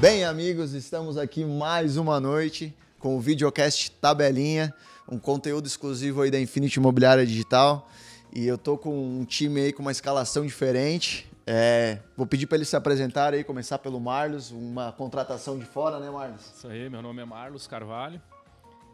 [0.00, 4.72] Bem, amigos, estamos aqui mais uma noite com o videocast Tabelinha,
[5.10, 7.88] um conteúdo exclusivo aí da Infinity Imobiliária Digital.
[8.32, 11.28] E eu tô com um time aí com uma escalação diferente.
[11.44, 15.98] É, vou pedir para eles se apresentarem aí, começar pelo Marlos, uma contratação de fora,
[15.98, 16.42] né, Marlos?
[16.56, 18.22] Isso aí, meu nome é Marlos Carvalho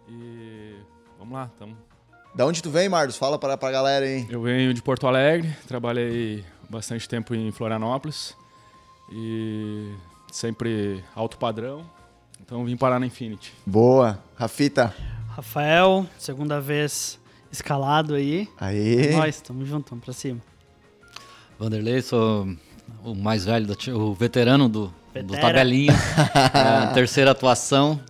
[0.09, 0.75] e
[1.19, 1.77] vamos lá, tamo.
[2.35, 3.19] Da onde tu vem, Marlos?
[3.19, 4.27] Fala para a galera aí.
[4.31, 8.35] Eu venho de Porto Alegre, trabalhei bastante tempo em Florianópolis
[9.13, 9.93] e
[10.35, 11.89] sempre alto padrão,
[12.43, 13.55] então vim parar na Infinity.
[13.65, 14.19] Boa.
[14.35, 14.93] Rafita.
[15.29, 17.21] Rafael, segunda vez
[17.53, 18.49] escalado aí.
[18.59, 19.13] Aí.
[19.13, 20.41] Nós, tamo junto, vamos pra cima.
[21.57, 22.49] Vanderlei, sou
[23.05, 24.93] o mais velho, do, o veterano do,
[25.25, 25.35] do.
[25.35, 25.95] Tabelinha.
[26.53, 28.01] É, terceira atuação.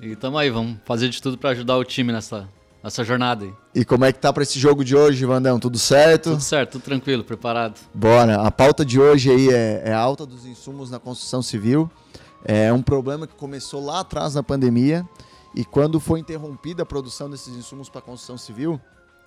[0.00, 2.48] E tamo aí, vamos fazer de tudo para ajudar o time nessa,
[2.86, 3.54] nessa jornada aí.
[3.74, 5.58] E como é que tá para esse jogo de hoje, Vandão?
[5.58, 6.30] Tudo certo?
[6.30, 7.80] Tudo certo, tudo tranquilo, preparado.
[7.92, 8.40] Bora.
[8.42, 11.90] A pauta de hoje aí é, é a alta dos insumos na construção civil.
[12.44, 15.04] É um problema que começou lá atrás na pandemia
[15.52, 18.80] e quando foi interrompida a produção desses insumos para a construção civil,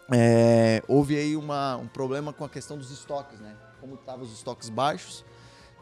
[0.09, 3.53] é, houve aí uma, um problema com a questão dos estoques, né?
[3.81, 5.25] Como estavam os estoques baixos,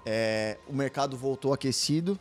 [0.04, 2.20] é, o mercado voltou aquecido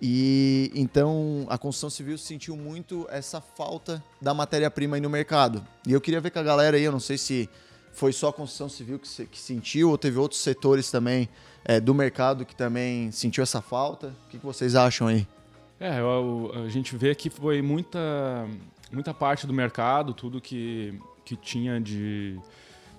[0.00, 5.64] e então a construção civil sentiu muito essa falta da matéria-prima aí no mercado.
[5.86, 7.48] E eu queria ver com a galera aí, eu não sei se
[7.92, 11.28] foi só a construção civil que, se- que sentiu ou teve outros setores também
[11.64, 14.08] é, do mercado que também sentiu essa falta.
[14.26, 15.26] O que, que vocês acham aí?
[15.80, 18.46] É, eu- a gente vê que foi muita,
[18.92, 22.38] muita parte do mercado, tudo que, que tinha de,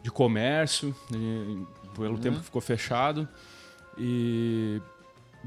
[0.01, 1.63] de comércio, e
[1.95, 3.27] pelo tempo que ficou fechado.
[3.97, 4.81] E.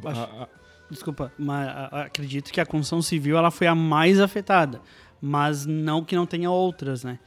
[0.04, 0.48] A- a-
[0.90, 4.80] Desculpa, mas acredito que a construção civil ela foi a mais afetada,
[5.22, 7.18] mas não que não tenha outras, né?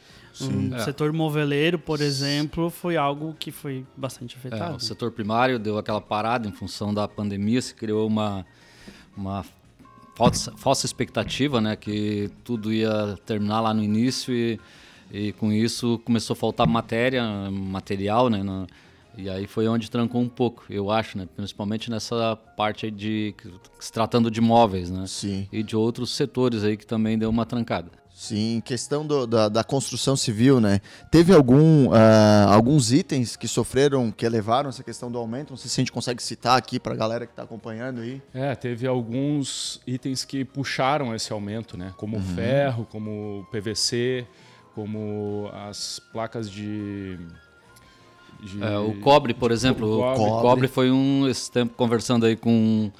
[0.41, 0.79] O É.
[0.79, 4.77] setor moveleiro, por exemplo, foi algo que foi bastante É, afetado.
[4.77, 8.43] o setor primário deu aquela parada em função da pandemia, se criou uma,
[9.15, 9.45] uma
[10.15, 11.75] falsa, falsa expectativa, né?
[11.75, 14.59] Que tudo ia terminar lá no início e,
[15.11, 18.41] e com isso começou a faltar matéria, material, né?
[18.41, 18.65] na-
[19.17, 21.27] e aí foi onde trancou um pouco, eu acho, né?
[21.35, 23.33] Principalmente nessa parte aí de
[23.79, 25.05] se tratando de imóveis, né?
[25.07, 25.47] Sim.
[25.51, 27.91] E de outros setores aí que também deu uma trancada.
[28.15, 30.81] Sim, questão do- da, da construção civil, né?
[31.09, 35.49] Teve algum, ah, alguns itens que sofreram, que elevaram essa questão do aumento?
[35.49, 38.21] Não sei se a gente consegue citar aqui para a galera que está acompanhando aí.
[38.31, 41.91] É, teve alguns itens que puxaram esse aumento, né?
[41.97, 44.27] Como o ferro, como o PVC,
[44.75, 47.17] como as placas de.
[48.43, 50.17] De- É, o cobre, por exemplo, o cobre.
[50.19, 50.41] cobre.
[50.41, 50.67] Cobre.
[50.67, 52.91] foi um esse tempo conversando aí com,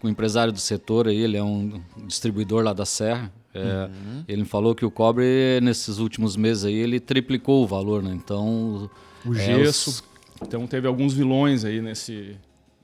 [0.00, 3.32] com um empresário do setor aí, ele é um distribuidor lá da Serra.
[3.52, 3.90] É,
[4.28, 8.12] Ele me falou que o cobre nesses últimos meses aí ele triplicou o valor, né?
[8.14, 8.88] Então
[9.26, 9.90] O é, gesso.
[9.90, 10.04] os-
[10.40, 12.36] Então teve alguns vilões aí nesse,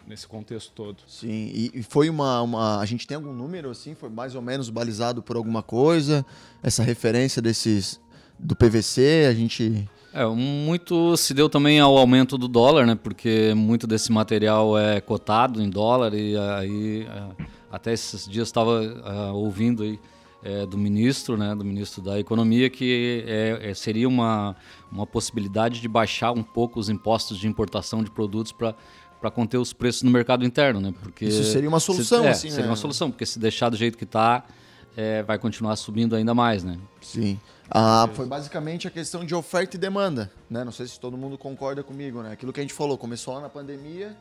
[0.08, 0.96] nesse contexto todo.
[1.06, 2.80] Sim, e, e foi uma, uma.
[2.80, 3.94] A gente tem algum número assim?
[3.94, 6.26] Foi mais ou menos balizado por alguma coisa?
[6.62, 8.00] Essa referência desses.
[8.38, 9.88] do PVC, a gente.
[10.16, 12.94] É, muito se deu também ao aumento do dólar, né?
[12.94, 18.80] Porque muito desse material é cotado em dólar e aí é, até esses dias estava
[19.04, 20.00] ah, ouvindo aí
[20.42, 21.54] é, do ministro, né?
[21.54, 24.56] Do ministro da Economia que é, é, seria uma
[24.90, 28.74] uma possibilidade de baixar um pouco os impostos de importação de produtos para
[29.20, 30.94] para conter os preços no mercado interno, né?
[31.02, 32.70] Porque Isso seria uma solução, se, é, assim, seria né?
[32.70, 34.44] uma solução, porque se deixar do jeito que está,
[35.26, 36.78] vai continuar subindo ainda mais, né?
[37.00, 37.40] Sim.
[37.70, 40.64] Ah, foi basicamente a questão de oferta e demanda, né?
[40.64, 42.32] Não sei se todo mundo concorda comigo, né?
[42.32, 44.16] Aquilo que a gente falou, começou lá na pandemia,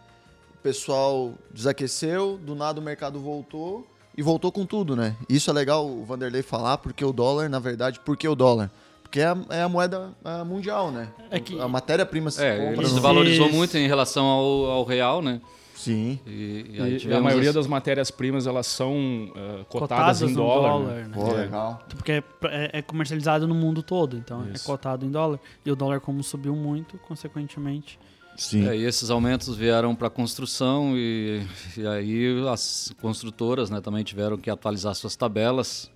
[0.55, 3.85] o pessoal desaqueceu, do nada o mercado voltou
[4.17, 5.15] e voltou com tudo, né?
[5.29, 8.71] Isso é legal o Vanderlei falar, porque o dólar, na verdade, por que o dólar?
[9.03, 11.07] Porque é a, é a moeda ah, mundial, né?
[11.29, 14.65] É que- A matéria-prima se É, compra ele no- se valorizou muito em relação ao,
[14.71, 15.39] ao real, né?
[15.75, 16.19] Sim.
[16.25, 20.33] E, e aí e a maioria esse- das matérias-primas elas são eh, cotadas, Cotadas em
[20.33, 20.69] dólar.
[20.71, 21.03] dólar, né?
[21.03, 21.09] né?
[21.13, 21.33] Pô, É.
[21.41, 21.83] legal.
[21.89, 24.63] Porque é, é- é comercializado no mundo todo, então Isso.
[24.63, 25.39] é cotado em dólar.
[25.65, 27.99] E o dólar, como subiu muito, consequentemente.
[28.37, 28.67] Sim.
[28.67, 31.41] É, e esses aumentos vieram para a construção e,
[31.77, 35.89] e aí as construtoras né, também tiveram que atualizar suas tabelas.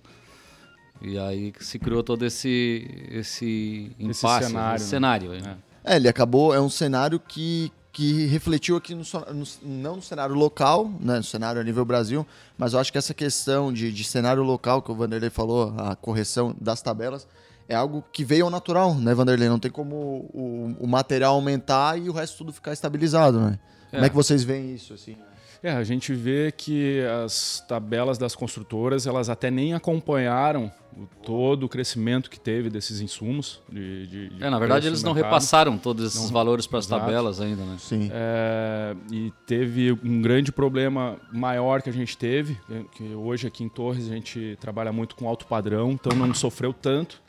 [1.02, 4.90] E aí se criou todo esse, esse impasse, cenário, esse né?
[4.90, 5.30] cenário.
[5.40, 5.56] né?
[5.82, 9.02] É, ele acabou, é um cenário que, que refletiu aqui, no,
[9.34, 12.26] no- não no cenário local, né, no cenário a nível Brasil,
[12.56, 15.96] mas eu acho que essa questão de, de cenário local que o Vanderlei falou, a
[15.96, 17.26] correção das tabelas,
[17.68, 19.48] é algo que veio ao natural, né, Vanderlei?
[19.48, 19.94] Não tem como
[20.32, 23.58] o, o material aumentar e o resto tudo ficar estabilizado, né?
[23.90, 24.08] Como é É.
[24.08, 25.16] que vocês veem isso, assim?
[25.62, 31.64] É, a gente vê que as tabelas das construtoras, elas até nem acompanharam o, todo
[31.64, 33.60] o crescimento que teve desses insumos.
[33.68, 36.86] De, de, de é, na verdade, eles não repassaram todos esses Não- valores para as
[36.86, 37.76] tabelas ainda, né?
[37.78, 38.08] Sim.
[38.10, 42.56] É, e teve um grande problema maior que a gente teve,
[42.92, 46.72] que hoje aqui em Torres a gente trabalha muito com alto padrão, então não sofreu
[46.72, 47.20] tanto,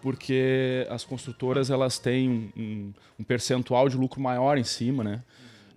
[0.00, 5.22] porque as construtoras elas têm um, um- um percentual de lucro maior em cima né,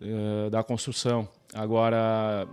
[0.01, 1.27] eh, da construção.
[1.55, 2.47] Agora,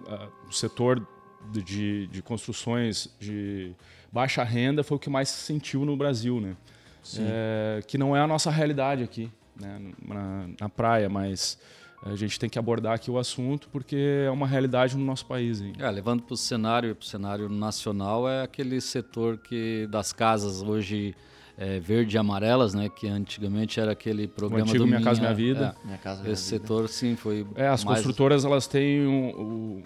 [0.48, 1.06] o setor
[1.50, 3.72] de- de, construções de
[4.12, 6.56] baixa renda foi o que mais se sentiu no Brasil, né?
[7.18, 9.28] É, que não é a nossa realidade aqui,
[9.60, 11.58] né, na, na praia, mas
[12.04, 15.60] a gente tem que abordar aqui o assunto porque é uma realidade no nosso país.
[15.60, 15.72] Hein?
[15.80, 21.14] É, levando para o cenário, pro cenário nacional, é aquele setor que das casas hoje
[21.64, 22.88] é, verde e amarelas, né?
[22.88, 25.76] Que antigamente era aquele programa antigo do Minha Casa Minha Vida.
[25.84, 26.62] Minha casa, É, minha esse vida.
[26.66, 29.30] setor, sim, foi É, as mais- construtoras elas têm um-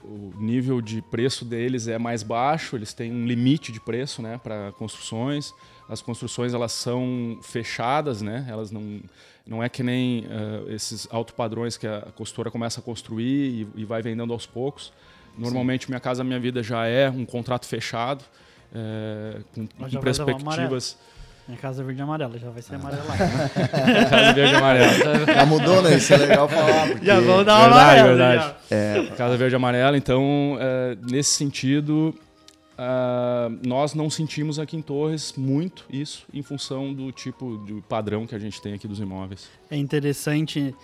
[0.03, 4.23] o, o nível de preço deles é mais baixo, eles têm um limite de preço,
[4.23, 5.53] né, para construções.
[5.89, 8.47] As construções elas são fechadas, né?
[8.49, 9.01] Elas não
[9.49, 13.83] não é que nem eh, esses alto padrões que a construtora começa a construir e,
[13.83, 14.93] e vai vendendo aos poucos.
[15.39, 18.25] Normalmente minha casa minha vida já é um contrato fechado
[18.75, 20.99] eh, com, com perspectivas
[21.49, 23.05] Minha casa é verde e amarela, já vai ser amarela.
[24.11, 25.27] casa verde e amarela.
[25.27, 25.97] Já mudou, né?
[25.97, 26.89] Isso é legal falar.
[26.89, 27.07] Porque...
[27.07, 28.09] já vou dar uma Verdade, amarela.
[28.09, 28.55] verdade.
[28.71, 29.97] É, Casa Verde e Amarela.
[29.97, 32.15] Então, é, nesse sentido,
[32.79, 38.27] ah, nós não sentimos aqui em Torres muito isso em função do tipo de padrão
[38.27, 39.49] que a gente tem aqui dos imóveis.
[39.71, 40.75] É interessante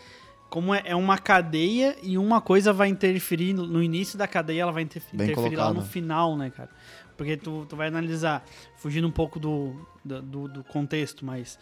[0.49, 4.62] como é, é uma cadeia e uma coisa vai interferir no, no início da cadeia,
[4.62, 6.70] ela vai interferir lá no final, né, cara?
[7.17, 8.43] Porque tu, tu vai analisar,
[8.76, 11.58] fugindo um pouco do, do, do- do contexto, mas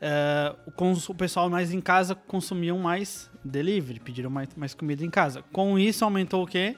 [0.00, 5.04] é, o, cons- o pessoal mais em casa consumiam mais delivery, pediram mais, mais comida
[5.04, 5.42] em casa.
[5.52, 6.76] Com isso aumentou o quê?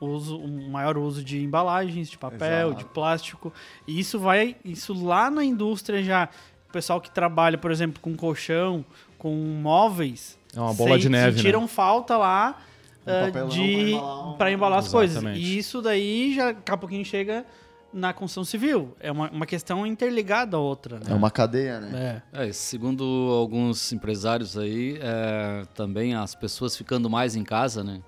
[0.00, 2.84] O uso, um maior uso de embalagens, de papel, Exato.
[2.84, 3.52] de plástico.
[3.86, 6.28] E isso vai, isso lá na indústria já,
[6.68, 8.84] o pessoal que trabalha, por exemplo, com colchão,
[9.18, 11.66] com móveis, É uma bola de neve, Sentiram né?
[11.68, 12.58] falta lá
[13.06, 15.22] Um papelão de pra embalar um- para embalar as coisas.
[15.36, 17.44] E isso daí já daqui a pouquinho chega
[17.92, 18.94] na construção civil.
[19.00, 21.14] É uma, uma questão interligada à outra, é né?
[21.14, 22.22] uma cadeia, né?
[22.32, 22.48] É.
[22.48, 28.02] É, segundo alguns empresários aí, é, também as pessoas ficando mais em casa, né?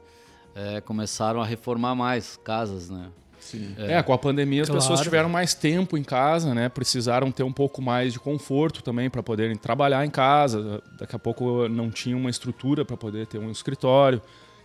[0.55, 3.09] é, começaram a reformar mais casas, né?
[3.39, 3.75] Sim.
[3.79, 4.83] É, com a pandemia as Claro.
[4.83, 6.69] pessoas tiveram mais tempo em casa, né?
[6.69, 10.83] Precisaram ter um pouco mais de conforto também para poderem trabalhar em casa.
[10.99, 14.21] Daqui a pouco não tinha uma estrutura para poder ter um escritório.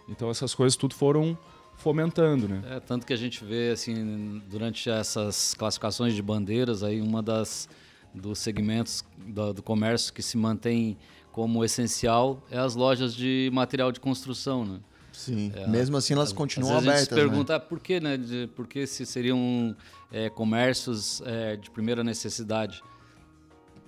[0.10, 1.38] Então essas coisas tudo foram
[1.78, 2.62] fomentando, né?
[2.70, 7.68] É, tanto que a gente vê assim durante essas classificações de bandeiras aí uma das
[8.14, 10.98] dos segmentos do, do comércio que se mantém
[11.32, 14.80] como essencial é as lojas de material de construção, né?
[15.12, 15.52] Sim.
[15.68, 17.18] Mesmo assim, elas continuam vezes a gente abertas.
[17.18, 18.18] se pergunta ah, por que, né?
[18.18, 19.76] De, por que se seriam
[20.12, 22.82] é, comércios é, de primeira necessidade?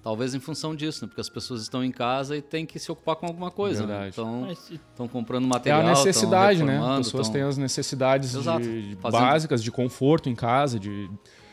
[0.08, 1.10] Talvez em função disso, né?
[1.10, 3.88] Porque as pessoas estão em casa e têm que se ocupar com alguma coisa, né?
[3.88, 4.10] Verdade.
[4.14, 6.80] Então, Mas, estão comprando É material, a necessidade, né?
[6.80, 8.62] As pessoas tão- têm as necessidades Exato.
[8.62, 11.10] de, básicas, de conforto em casa, de,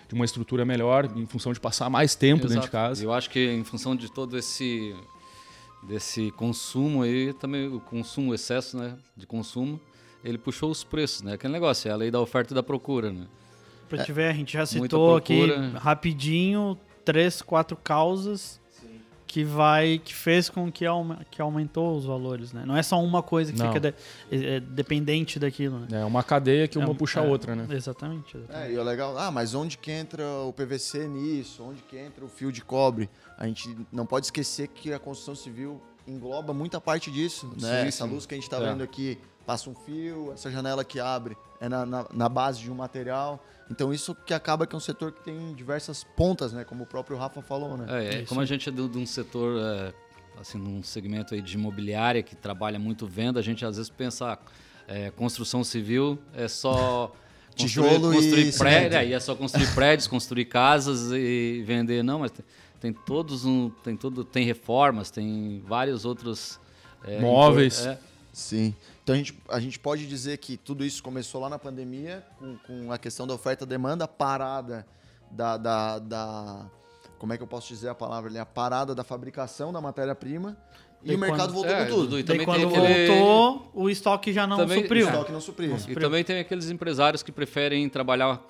[0.06, 2.70] de uma estrutura melhor, em função de passar mais tempo dentro de Exato.
[2.70, 3.02] casa.
[3.04, 4.94] Eu acho que em função de todo esse
[5.82, 9.80] desse consumo aí, também o consumo, o excesso, né, de consumo,
[10.22, 11.32] ele puxou os preços, né?
[11.32, 13.26] Aquele negócio, é a lei da oferta e da procura, né?
[13.88, 18.60] pra te ver, a gente já Muita citou aqui rapidinho três, quatro causas
[19.26, 22.62] que vai que fez com que, aume- que aumentou os valores, né?
[22.64, 23.66] Não é só uma coisa que Não.
[23.72, 23.94] fica de-
[24.30, 25.88] é- é dependente daquilo, né?
[26.02, 27.66] É uma cadeia que uma É um- puxa a é, outra, né?
[27.68, 28.36] Exatamente.
[28.36, 28.70] exatamente.
[28.70, 31.64] É, e o legal, ah, mas onde que entra o PVC nisso?
[31.64, 33.10] Onde que entra o fio de cobre?
[33.36, 37.82] A gente não pode esquecer que a construção civil engloba muita parte disso, né?
[37.82, 38.10] Sim, essa sim.
[38.12, 38.70] luz que a gente está É.
[38.70, 42.70] vendo aqui passa um fio, essa janela que abre é na, na, na base de
[42.70, 43.44] um material.
[43.70, 46.64] Então isso que acaba que é um setor que tem diversas pontas, né?
[46.64, 47.86] Como o próprio Rafa falou, né?
[47.88, 49.92] É, é, Isso como a gente é de, de um setor, é,
[50.40, 54.32] assim, num segmento aí de imobiliária que trabalha muito venda, a gente às vezes pensa,
[54.34, 54.38] ah,
[54.86, 57.12] é, construção civil é só
[57.56, 58.58] construir- Tijolo e construir cimento.
[58.58, 62.44] prédios, aí é só construir prédios, construir casas e vender, não, mas tem,
[62.80, 66.60] tem todos um, tem tudo, tem reformas, tem vários outros
[67.04, 67.80] é, Móveis.
[67.80, 67.98] impor- é,
[68.32, 68.74] Sim.
[69.04, 72.56] Então a gente, a gente pode dizer que tudo isso começou lá na pandemia, com,
[72.66, 74.86] com a questão da oferta e demanda, a parada
[75.30, 76.66] da, da, da-
[77.18, 78.38] Como é que eu posso dizer a palavra ali?
[78.38, 80.56] A parada da fabricação da matéria-prima.
[81.02, 82.18] E Daí o mercado quando- voltou É, com tudo.
[82.18, 85.06] E Daí também quando tem aquele- voltou, o estoque já não Também- supriu.
[85.06, 85.76] O estoque não supriu.
[85.86, 88.40] E também tem aqueles empresários que preferem trabalhar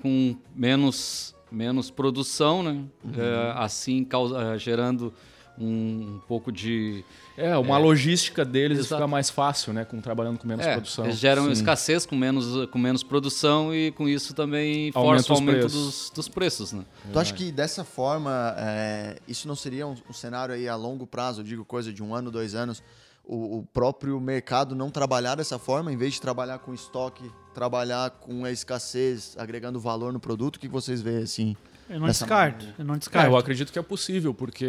[0.00, 2.84] com menos, menos produção, né?
[3.18, 5.12] É, assim causa, é, gerando
[5.58, 7.04] um, um pouco de
[7.36, 8.94] É, uma logística deles Exato.
[8.96, 9.84] fica mais fácil, né?
[9.84, 11.04] Com, trabalhando com menos é, produção.
[11.04, 11.52] eles geram Sim.
[11.52, 15.84] escassez com menos, com menos produção e com isso também Aumenta força o aumento preços.
[15.84, 16.84] dos, dos preços, né?
[17.12, 21.06] Tu acha que dessa forma, é, isso não seria um, um cenário aí a longo
[21.06, 22.82] prazo, eu digo coisa de um ano, dois anos,
[23.24, 28.10] o, o próprio mercado não trabalhar dessa forma, em vez de trabalhar com estoque, trabalhar
[28.10, 30.56] com a escassez, agregando valor no produto?
[30.56, 31.56] O que vocês veem assim?
[31.88, 32.56] Eu não descarto.
[32.58, 32.74] maneira.
[32.78, 33.30] Eu não É, descarto.
[33.30, 34.66] eu acredito que é possível, porque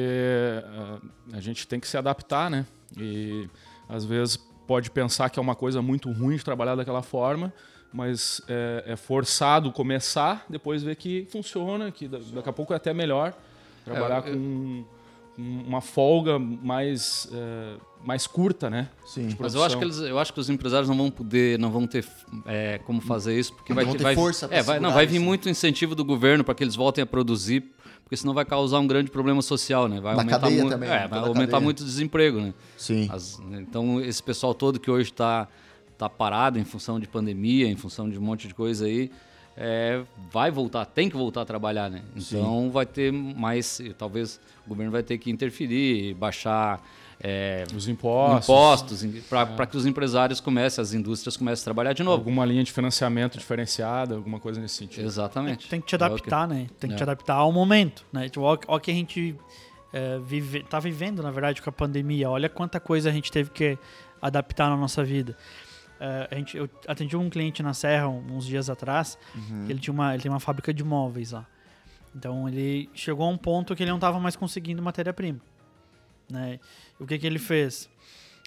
[0.66, 1.00] ah,
[1.34, 2.66] a gente tem que se adaptar, né?
[2.98, 3.48] E
[3.88, 7.54] às vezes pode pensar que é uma coisa muito ruim de trabalhar daquela forma,
[7.94, 12.76] mas é, é forçado começar, depois ver que funciona, que da- daqui a pouco é
[12.76, 13.34] até melhor
[13.86, 14.86] trabalhar É, eu- com, com
[15.38, 17.76] uma folga mais, é,
[18.06, 18.90] mais curta, né?
[19.06, 19.36] Sim.
[19.38, 21.86] Mas eu acho, que eles, eu acho que os empresários não vão poder, não vão
[21.86, 22.06] ter
[22.46, 25.04] é, como fazer isso, porque Não vai, vão ter vai, força é, vai, não, vai
[25.04, 25.26] isso, vir né?
[25.26, 27.64] muito incentivo do governo para que eles voltem a produzir,
[28.04, 30.00] porque senão vai causar um grande problema social, né?
[30.00, 31.08] Vai Na aumentar cadeia muito, também, é, né?
[31.08, 31.60] vai aumentar cadeia.
[31.62, 32.54] muito o desemprego, né?
[32.78, 33.10] Sim.
[33.12, 35.48] As- então, esse pessoal todo que hoje está
[35.98, 39.10] tá parado em função de pandemia, em função de um monte de coisa aí,
[39.58, 42.02] é, vai voltar, tem que voltar a trabalhar, né?
[42.16, 46.82] Então, vai ter mais, talvez o governo vai ter que interferir, baixar
[47.22, 52.04] é, Os impostos, impostos para que os empresários comecem, as indústrias comecem a trabalhar de
[52.04, 52.18] novo.
[52.18, 55.06] alguma linha de financiamento diferenciada, alguma coisa nesse sentido.
[55.06, 55.70] Exatamente.
[55.70, 56.68] Tem que te adaptar, né?
[56.78, 56.98] Tem que É.
[56.98, 58.28] te adaptar ao momento, né?
[58.28, 59.34] Tipo, ó, ó que a gente
[59.94, 62.30] é, vive, tá vivendo, na verdade, com a pandemia.
[62.30, 63.78] Olha quanta coisa a gente teve que
[64.22, 65.38] adaptar na nossa vida.
[66.00, 69.18] É, a gente, eu atendi um cliente na Serra uns dias atrás.
[69.34, 69.66] Uhum.
[69.70, 71.46] Ele, tinha uma, ele tem uma fábrica de móveis lá.
[72.16, 75.40] Então ele chegou a um ponto que ele não estava mais conseguindo matéria-prima.
[76.30, 76.60] Né?
[77.00, 77.90] O que, que ele fez?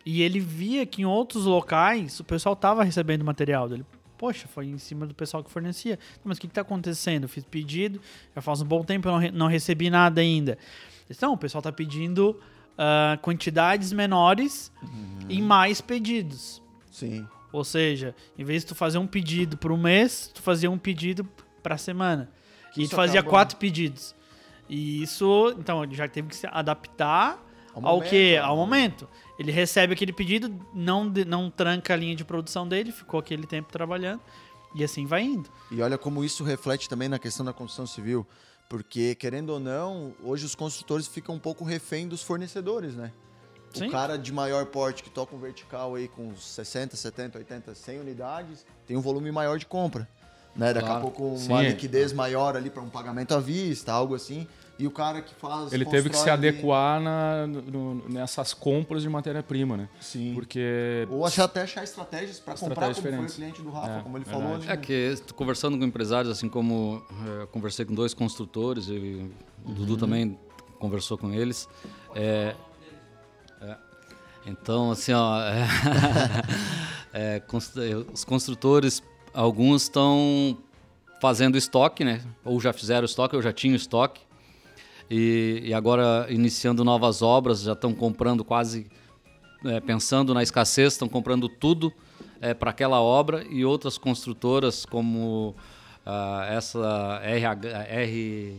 [0.04, 3.84] E ele via que em outros locais o pessoal estava recebendo material dele.
[4.16, 5.98] Poxa, foi em cima do pessoal que fornecia.
[6.24, 7.24] Mas o que está acontecendo?
[7.24, 8.00] Eu fiz pedido,
[8.34, 10.58] já faz um bom tempo eu não, re- não recebi nada ainda.
[11.20, 12.38] Não, o pessoal está pedindo
[12.76, 14.72] ah, quantidades menores
[15.28, 16.60] e mais pedidos.
[16.90, 17.26] Sim.
[17.52, 20.78] Ou seja, em vez de tu fazer um pedido por um mês, tu fazia um
[20.78, 21.26] pedido
[21.62, 22.30] pra semana.
[22.74, 24.14] Que e tu fazia acaba- quatro pedidos.
[24.68, 27.42] E isso, então, ele já teve que se adaptar
[27.74, 28.32] Ao ao, momento, que?
[28.32, 28.38] né?
[28.38, 29.08] Ao momento.
[29.38, 33.72] Ele recebe aquele pedido, não, não tranca a linha de produção dele, ficou aquele tempo
[33.72, 34.20] trabalhando.
[34.74, 35.48] E assim vai indo.
[35.70, 38.26] E olha como isso reflete também na questão da construção civil.
[38.68, 43.10] Porque, querendo ou não, hoje os construtores ficam um pouco refém dos fornecedores, né?
[43.72, 43.88] Sim.
[43.88, 48.00] O cara de maior porte que toca um vertical aí com 60, 70, 80, 100
[48.00, 50.08] unidades, tem um volume maior de compra.
[50.56, 50.72] Né?
[50.72, 51.02] Daqui a Claro.
[51.02, 51.68] pouco uma Sim.
[51.68, 54.46] liquidez maior ali para um pagamento à vista, algo assim.
[54.76, 55.72] E o cara que faz.
[55.72, 59.88] Ele teve que se constrói ali- adequar na- no- nessas compras de matéria-prima, né?
[60.00, 60.32] Sim.
[60.34, 64.02] Porque Ou achar até achar estratégias para comprar, como foi o cliente do Rafa, É,
[64.02, 64.44] como ele verdade.
[64.46, 64.68] falou ali.
[64.70, 69.28] É que tô conversando com empresários, assim como eu conversei com dois construtores, e
[69.64, 70.38] o Dudu também
[70.78, 71.68] conversou com eles.
[72.14, 72.56] É, é,
[74.48, 75.66] então, assim, ó, é,
[77.12, 79.02] é, eh, os construtores,
[79.32, 80.58] alguns estão
[81.20, 82.22] fazendo estoque, né?
[82.44, 84.20] Ou já fizeram estoque, ou já tinham estoque.
[85.10, 88.86] E, e agora iniciando novas obras, já estão comprando quase
[89.64, 91.92] é, pensando na escassez, estão comprando tudo
[92.60, 95.56] para aquela obra e outras construtoras como
[96.06, 98.56] ah, essa RH, R,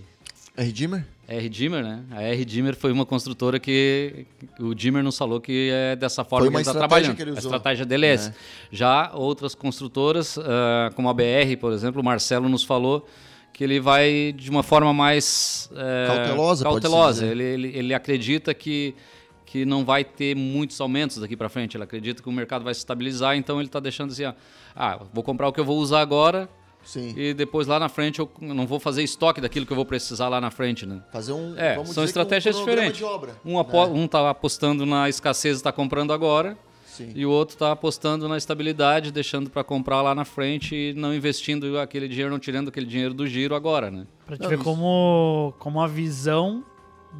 [0.59, 0.71] R.
[0.71, 1.05] Dimmer?
[1.27, 2.03] R Dimmer, né?
[2.11, 4.25] A R Dimmer foi uma construtora que
[4.59, 7.15] o Dimmer nos falou que é dessa forma Foi que uma ele está estratégia trabalhando.
[7.15, 7.49] que ele A usou.
[7.51, 8.29] estratégia dele é essa.
[8.29, 8.33] É.
[8.71, 13.07] Já outras construtoras, ah, como a BR, por exemplo, o Marcelo nos falou
[13.53, 17.25] que ele vai de uma forma mais eh, Cautelosa, cautelosa.
[17.25, 18.95] Ele, ele, ele acredita que
[19.45, 21.75] que não vai ter muitos aumentos daqui para frente.
[21.75, 24.33] Ele acredita que o mercado vai se estabilizar, então ele está deixando assim, ó,
[24.75, 26.47] ah, vou comprar o que eu vou usar agora
[26.83, 27.13] Sim.
[27.15, 30.27] e depois lá na frente eu não vou fazer estoque daquilo que eu vou precisar
[30.29, 31.01] lá na frente, né?
[31.11, 31.55] Fazer um.
[31.57, 32.97] É, vamos são um estratégias cronograma diferentes.
[32.97, 33.99] De obra, Um, né?
[34.01, 37.11] um tá apostando na escassez e está comprando agora, Sim.
[37.15, 41.13] e o outro está apostando na estabilidade, deixando para comprar lá na frente e não
[41.13, 44.07] investindo aquele dinheiro, não tirando aquele dinheiro do giro agora, né?
[44.25, 46.63] Pra te Não, ver isso- como, como a visão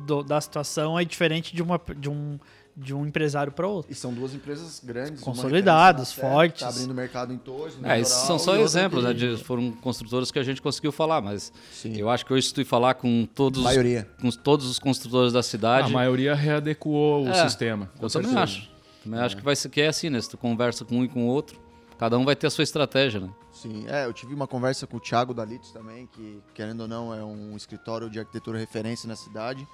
[0.06, 2.40] do- da situação é diferente de, uma, de, um,
[2.80, 3.92] de um empresário para outro.
[3.92, 5.22] E são duas empresas grandes.
[5.22, 6.62] Consolidadas, fortes.
[6.62, 9.14] Tá abrindo mercado em Torres, no É, são só exemplos, né?
[9.14, 11.96] de- foram construtores que a gente conseguiu falar, mas Sim.
[11.98, 14.10] eu acho que hoje se tu ir falar com todos, Maioria.
[14.22, 17.90] com todos os construtores da a cidade, maioria readequou o É, sistema.
[17.98, 18.70] com eu também acho.
[19.04, 20.20] Também acho que vai ser que é assim, né?
[20.22, 21.60] Se tu conversa com um e com o outro,
[21.98, 23.30] cada um vai ter a sua estratégia, né?
[23.52, 27.14] Sim, é, eu tive uma conversa com o Thiago Dalitos também, que, querendo ou não,
[27.14, 29.68] é um escritório de arquitetura referência na cidade.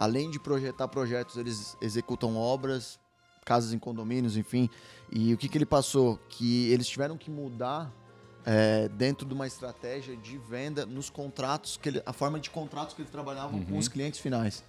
[0.00, 2.98] Além de projetar projetos, eles executam obras,
[3.44, 4.70] casas em condomínios, enfim.
[5.12, 6.18] E o que, que ele passou?
[6.30, 7.92] Que eles tiveram que mudar
[8.46, 12.94] é, dentro de uma estratégia de venda nos contratos, que ele- a forma de contratos
[12.94, 14.64] que eles trabalhavam com os clientes finais.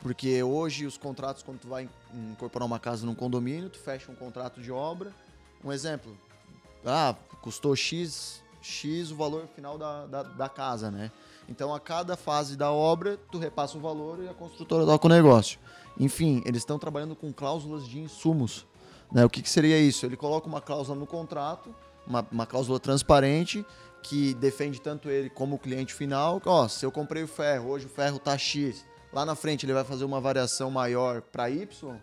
[0.00, 1.88] Porque hoje os contratos, quando tu vai
[2.30, 5.12] incorporar uma casa num condomínio, tu fecha um contrato de obra.
[5.64, 6.16] Um exemplo,
[6.86, 11.10] ah, custou X, X o valor final da, da, da casa, né?
[11.48, 15.10] Então, a cada fase da obra, tu repassa o valor e a construtora toca o
[15.10, 15.58] negócio.
[15.98, 18.66] Enfim, eles estão trabalhando com cláusulas de insumos.
[19.10, 19.24] Né?
[19.24, 20.04] O que, que seria isso?
[20.04, 21.74] Ele coloca uma cláusula no contrato,
[22.06, 23.64] uma, uma cláusula transparente,
[24.02, 26.40] que defende tanto ele como o cliente final.
[26.44, 29.72] Ó, se eu comprei o ferro, hoje o ferro tá X, lá na frente ele
[29.72, 31.96] vai fazer uma variação maior para Y,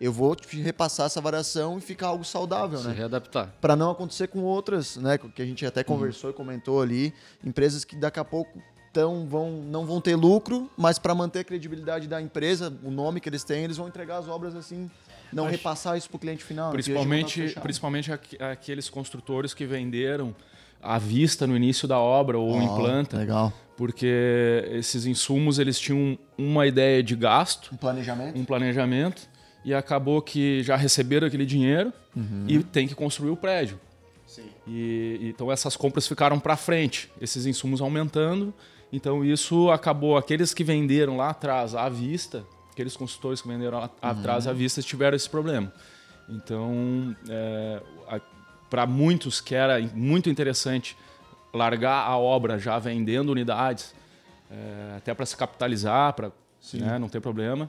[0.00, 2.94] eu vou te repassar essa variação e ficar algo saudável, Se né?
[2.94, 3.54] readaptar.
[3.60, 7.12] Para não acontecer com outras, né, que a gente até conversou e comentou ali,
[7.44, 11.44] empresas que daqui a pouco tão, vão, não vão ter lucro, mas para manter a
[11.44, 14.90] credibilidade da empresa, o nome que eles têm, eles vão entregar as obras assim,
[15.32, 16.66] não Acho- repassar isso para o cliente final.
[16.68, 16.72] né?
[16.72, 20.34] Principalmente, principalmente aqu- aqueles construtores que venderam
[20.82, 23.52] à vista no início da obra ou em planta, Legal.
[23.76, 28.38] porque esses insumos eles tinham uma ideia de gasto, Um planejamento?
[28.38, 29.28] um planejamento
[29.64, 31.92] e acabou que já receberam aquele dinheiro
[32.48, 33.78] e tem que construir o prédio.
[34.26, 34.44] Sim.
[34.66, 38.54] E, então essas compras ficaram para frente, esses insumos aumentando.
[38.92, 43.90] Então isso acabou aqueles que venderam lá atrás à vista, aqueles consultores que venderam lá
[44.02, 45.72] atrás à vista tiveram esse problema.
[46.28, 47.14] Então
[48.70, 50.96] para muitos que era muito interessante
[51.52, 53.94] largar a obra já vendendo unidades,
[54.48, 56.30] é, até para se capitalizar, para
[57.00, 57.68] não ter problema,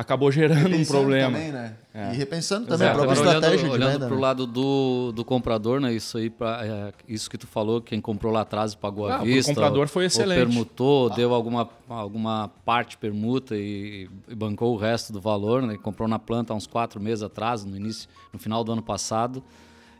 [0.00, 1.32] acabou gerando um Repensando problema.
[1.38, 1.74] Também, né?
[1.92, 2.12] É.
[2.12, 3.00] E repensando também Exato.
[3.02, 4.06] a própria Agora, estratégia olhando, de olhando venda.
[4.06, 4.22] pro né?
[4.22, 5.92] lado do, do comprador, né?
[5.92, 9.16] Isso aí, pra, é, isso que tu falou, quem comprou lá atrás e pagou Ah,
[9.16, 9.52] à vista.
[9.52, 10.38] comprador ou- foi excelente.
[10.38, 15.76] permutou, deu alguma, alguma parte permuta e, e bancou o resto do valor, né?
[15.76, 19.42] Comprou na planta há uns quatro meses atrás, no início, no final do ano passado.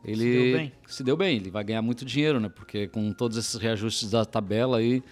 [0.05, 0.73] Ele deu bem.
[0.87, 2.49] se deu bem, ele vai ganhar muito dinheiro, né?
[2.49, 5.03] Porque com todos esses reajustes da tabela aí,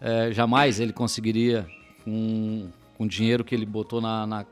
[0.00, 1.66] é, jamais ele conseguiria,
[2.04, 4.46] com, com o dinheiro que ele botou na, na,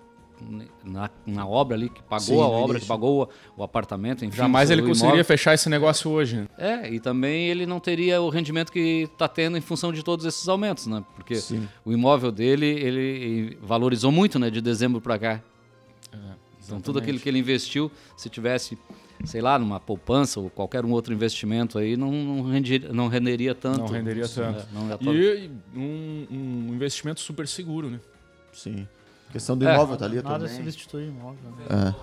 [0.85, 4.37] na, na obra ali, que pagou Sim, a obra, que pagou o, apartamento, enfim.
[4.37, 4.95] Jamais ele imóvel.
[4.95, 6.37] conseguiria fechar esse negócio hoje.
[6.39, 6.49] né?
[6.59, 10.27] É, e também ele não teria o rendimento que está tendo em função de todos
[10.27, 11.05] esses aumentos, né?
[11.15, 11.69] Porque Sim.
[11.85, 14.51] o imóvel dele, ele valorizou muito, né?
[14.51, 15.41] De dezembro para cá.
[16.65, 18.79] Então tudo aquilo que ele investiu, se tivesse,
[19.25, 23.55] sei lá, numa poupança ou qualquer um outro investimento aí, não, não, renderia, não renderia
[23.55, 23.79] tanto.
[23.81, 24.59] Não renderia tanto.
[24.59, 24.65] né?
[24.73, 28.01] Não to- E um, um investimento super seguro, né?
[28.53, 28.87] Sim.
[29.29, 29.75] A questão do É.
[29.75, 30.55] imóvel tá ali Nada também.
[30.57, 31.51] substitui imóvel.
[31.53, 31.95] Né?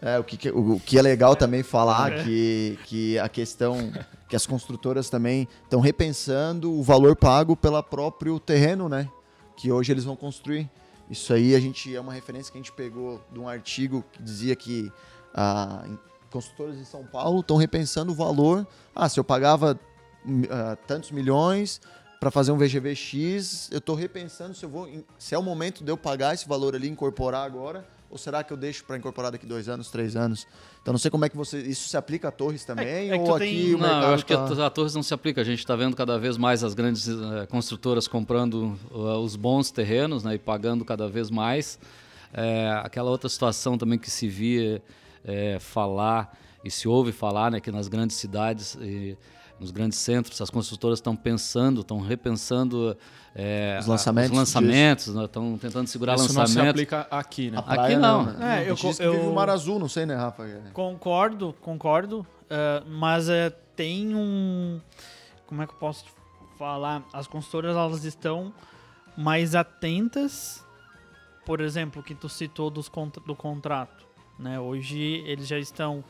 [0.00, 0.14] É.
[0.16, 2.22] É, o que, o, o que é legal também falar É.
[2.24, 3.92] que, que a questão
[4.28, 9.08] que as construtoras também estão repensando o valor pago pelo próprio terreno, né?
[9.56, 10.68] Que hoje eles vão construir.
[11.08, 14.22] Isso aí a gente é uma referência que a gente pegou de um artigo que
[14.22, 14.90] dizia que
[15.34, 15.98] ah, em-
[16.30, 18.66] construtoras em São Paulo estão repensando o valor.
[18.94, 19.78] Ah, se eu pagava
[20.26, 21.80] hum, ah, tantos milhões
[22.24, 25.84] para fazer um VGV X, eu estou repensando se eu vou, se é o momento
[25.84, 29.30] de eu pagar esse valor ali, incorporar agora, ou será que eu deixo para incorporar
[29.30, 30.46] daqui dois anos, três anos?
[30.80, 33.24] Então não sei como é que você, isso se aplica a Torres também é que
[33.28, 35.12] ou aqui tem- o Não, mercado eu acho que tá- a, a Torres não se
[35.12, 35.42] aplica.
[35.42, 39.70] A gente está vendo cada vez mais as grandes eh, construtoras comprando uh, os bons
[39.70, 41.78] terrenos né, e pagando cada vez mais.
[42.32, 44.82] É, aquela outra situação também que se via
[45.60, 46.34] falar
[46.64, 49.14] e se ouve falar né, que nas grandes cidades e
[49.60, 52.96] nos grandes centros as construtoras estão pensando, estão repensando
[53.34, 56.70] eh, Os lançamentos os lançamentos, né, estão tentando segurar Isso não se lançamentos.
[56.70, 57.58] aplica aqui, né?
[57.58, 58.24] Aqui praia não.
[58.26, 58.64] né?
[58.64, 60.44] É, eu Diz co- que vive eu- o Mar Azul, não sei, né, Rafa?
[60.72, 62.26] Concordo, concordo.
[62.50, 64.80] eh, mas eh, tem um.
[65.46, 66.04] Como é que eu posso
[66.58, 67.02] falar?
[67.12, 68.52] As consultoras elas estão
[69.16, 70.64] mais atentas,
[71.46, 74.04] por exemplo, que tu citou dos contra- do contrato.
[74.38, 74.58] Né?
[74.58, 76.02] Hoje eles já estão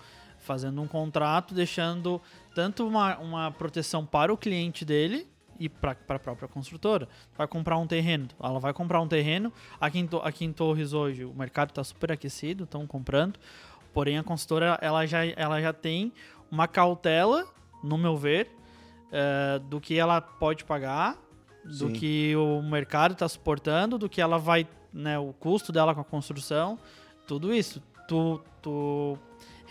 [0.44, 2.20] fazendo um contrato, deixando
[2.54, 5.26] tanto uma, uma proteção para o cliente dele
[5.58, 7.08] e para a própria construtora.
[7.36, 9.52] Vai comprar um terreno, ela vai comprar um terreno.
[9.80, 13.38] Aqui em, aqui em Torres hoje o mercado está super aquecido, estão comprando.
[13.92, 16.12] Porém, a consultora ela já, ela já tem
[16.50, 17.46] uma cautela,
[17.82, 18.50] no meu ver,
[19.12, 21.16] eh, do que ela pode pagar,
[21.64, 21.92] do Sim.
[21.92, 26.04] que o mercado está suportando, do que ela vai, né, o custo dela com a
[26.04, 26.78] construção,
[27.26, 27.82] tudo isso.
[28.08, 29.18] Tu, tu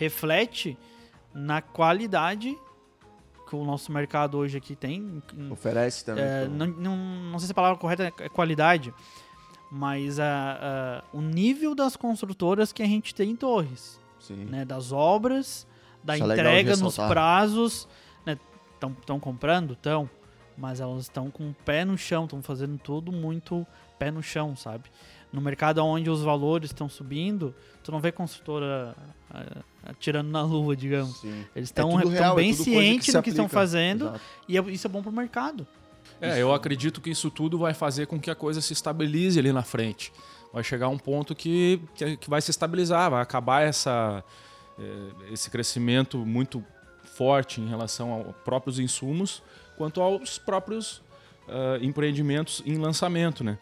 [0.03, 0.77] reflete
[1.33, 2.57] na qualidade
[3.49, 5.21] que o nosso mercado hoje aqui tem.
[5.35, 6.23] em- Oferece também.
[6.23, 6.95] é, pelo- não, não,
[7.31, 8.93] não sei se a palavra correta é qualidade,
[9.71, 14.45] mas a, a- o nível das construtoras que a gente tem em Torres, Sim.
[14.45, 15.65] né, das obras,
[16.03, 17.09] da Isso é entrega nos ressaltar.
[17.09, 17.87] prazos,
[19.01, 20.09] estão comprando, estão,
[20.57, 23.65] mas elas estão com o pé no chão, estão fazendo tudo muito
[23.97, 24.89] pé no chão, sabe?
[25.33, 28.95] No mercado onde os valores estão subindo, tu não vê construtora
[29.31, 31.17] ah, atirando na lua, digamos.
[31.17, 31.43] Sim.
[31.55, 34.21] Eles É estão real, é bem coisa cientes do que estão fazendo Exato.
[34.47, 35.65] e é- isso é bom pro mercado.
[36.21, 39.51] É, eu acredito que isso tudo vai fazer com que a coisa se estabilize ali
[39.51, 40.13] na frente.
[40.53, 44.23] vai chegar um ponto que, que, vai se estabilizar, vai acabar essa,
[44.77, 46.63] é, esse crescimento muito
[47.03, 49.41] forte em relação aos próprios insumos,
[49.75, 51.01] quanto aos próprios
[51.47, 53.57] uh, empreendimentos em lançamento, né?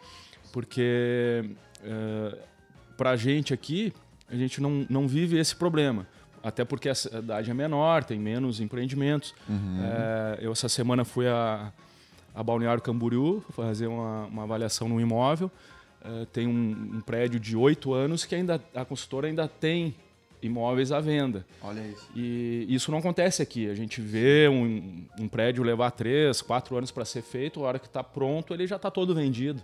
[0.51, 1.43] Porque
[1.81, 2.37] uh,
[2.97, 3.93] para a gente aqui,
[4.29, 6.05] a gente não, não vive esse problema.
[6.43, 9.33] Até porque a cidade é menor, tem menos empreendimentos.
[9.47, 9.79] Uhum.
[9.83, 11.71] É, eu essa semana fui a,
[12.33, 15.51] a Balneário Camboriú fazer uma, uma avaliação no imóvel.
[16.03, 19.95] É, tem um, um, prédio de oito anos que ainda a consultora ainda tem
[20.41, 21.45] imóveis à venda.
[21.61, 22.09] Olha isso.
[22.15, 23.69] E isso não acontece aqui.
[23.69, 27.79] A gente vê um, um prédio levar três, quatro anos para ser feito, a hora
[27.79, 29.61] que está pronto ele já está todo vendido.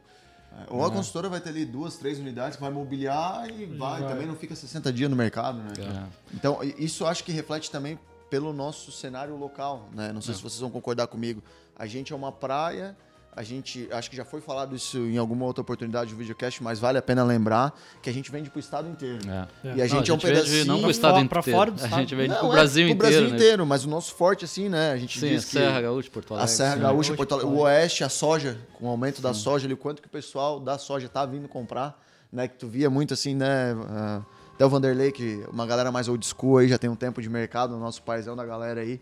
[0.57, 4.09] É, ou a consultora vai ter ali duas, três unidades vai mobiliar e vai, vai.
[4.09, 5.73] também não fica 60 dias no mercado, né?
[5.77, 6.07] É.
[6.33, 10.11] Então, isso acho que reflete também pelo nosso cenário local, né?
[10.11, 10.37] Não sei é.
[10.37, 11.43] se vocês vão concordar comigo.
[11.75, 12.97] A gente é uma praia
[13.37, 16.79] a gente, acho que já foi falado isso em alguma outra oportunidade do videocast, mas
[16.79, 17.71] vale a pena lembrar
[18.01, 19.19] que a gente vende para o estado inteiro.
[19.63, 19.75] É.
[19.75, 21.69] E a gente não, a gente é um pedacinho não para o estado inteiro, fora
[21.69, 21.93] do estado.
[21.93, 22.97] A gente vende para o Brasil é, inteiro.
[22.97, 23.35] Brasil né?
[23.35, 24.91] inteiro, mas o nosso forte assim, né?
[24.91, 26.45] A gente Sim, diz a Serra Gaúcha, Porto Alegre.
[26.45, 26.81] A Serra Sim.
[26.81, 29.21] Gaúcha, Porto Alegre, o Oeste, a soja, com o aumento Sim.
[29.21, 32.47] da soja, ali, o quanto que o pessoal da soja tá vindo comprar, né?
[32.47, 33.75] Que tu via muito assim, né?
[33.75, 37.21] Uh, até o Vanderlei, que uma galera mais old school aí, já tem um tempo
[37.21, 38.99] de mercado, o nosso paizão da galera aí.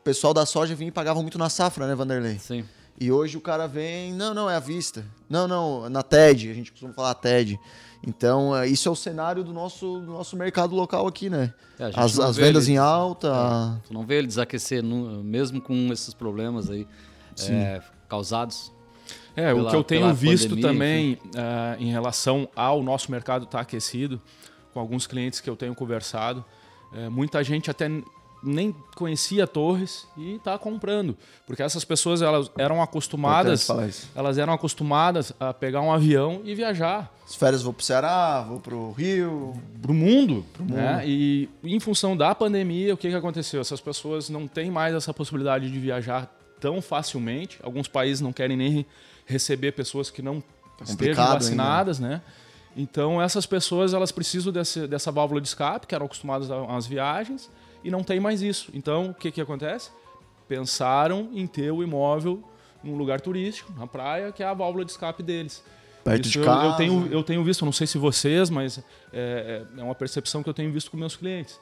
[0.00, 2.38] O pessoal da soja vinha e pagava muito na safra, né, Vanderlei?
[2.38, 2.64] Sim.
[2.98, 5.04] E hoje o cara vem, não, não, é à vista.
[5.28, 7.58] Não, não, na TED, a gente costuma falar TED.
[8.06, 11.52] Então, é, isso é o cenário do nosso, do nosso mercado local aqui, né?
[11.78, 13.28] É, as, as vendas ele, em alta.
[13.28, 16.86] É, tu não vê ele desaquecer, no, mesmo com esses problemas aí
[17.48, 18.72] é, causados.
[19.34, 23.44] É, pela, o que eu tenho visto pandemia, também uh, em relação ao nosso mercado
[23.44, 24.20] estar tá aquecido,
[24.72, 26.44] com alguns clientes que eu tenho conversado,
[26.92, 27.88] é, muita gente até
[28.42, 33.68] nem conhecia Torres e está comprando, porque essas pessoas elas eram acostumadas,
[34.14, 37.12] elas eram acostumadas a pegar um avião e viajar.
[37.26, 40.92] As férias vou para o Ceará, vou para o Rio, para o mundo, pro né?
[40.92, 41.02] mundo.
[41.04, 43.60] E em função da pandemia, o que, que aconteceu?
[43.60, 47.58] Essas pessoas não têm mais essa possibilidade de viajar tão facilmente.
[47.62, 48.86] Alguns países não querem nem
[49.24, 50.40] receber pessoas que não
[50.78, 52.16] tá estejam vacinadas, ainda.
[52.16, 52.22] né?
[52.76, 57.50] Então essas pessoas elas precisam desse, dessa válvula de escape, que eram acostumadas às viagens
[57.86, 58.68] e não tem mais isso.
[58.74, 59.90] Então, o que, que acontece?
[60.48, 62.42] Pensaram em ter o imóvel
[62.82, 65.62] num lugar turístico, na praia, que é a válvula de escape deles.
[66.02, 66.64] Perto isso de casa.
[66.64, 68.78] Eu, eu, tenho, eu tenho visto, não sei se vocês, mas
[69.12, 71.60] é, é, é uma percepção que eu tenho visto com meus clientes.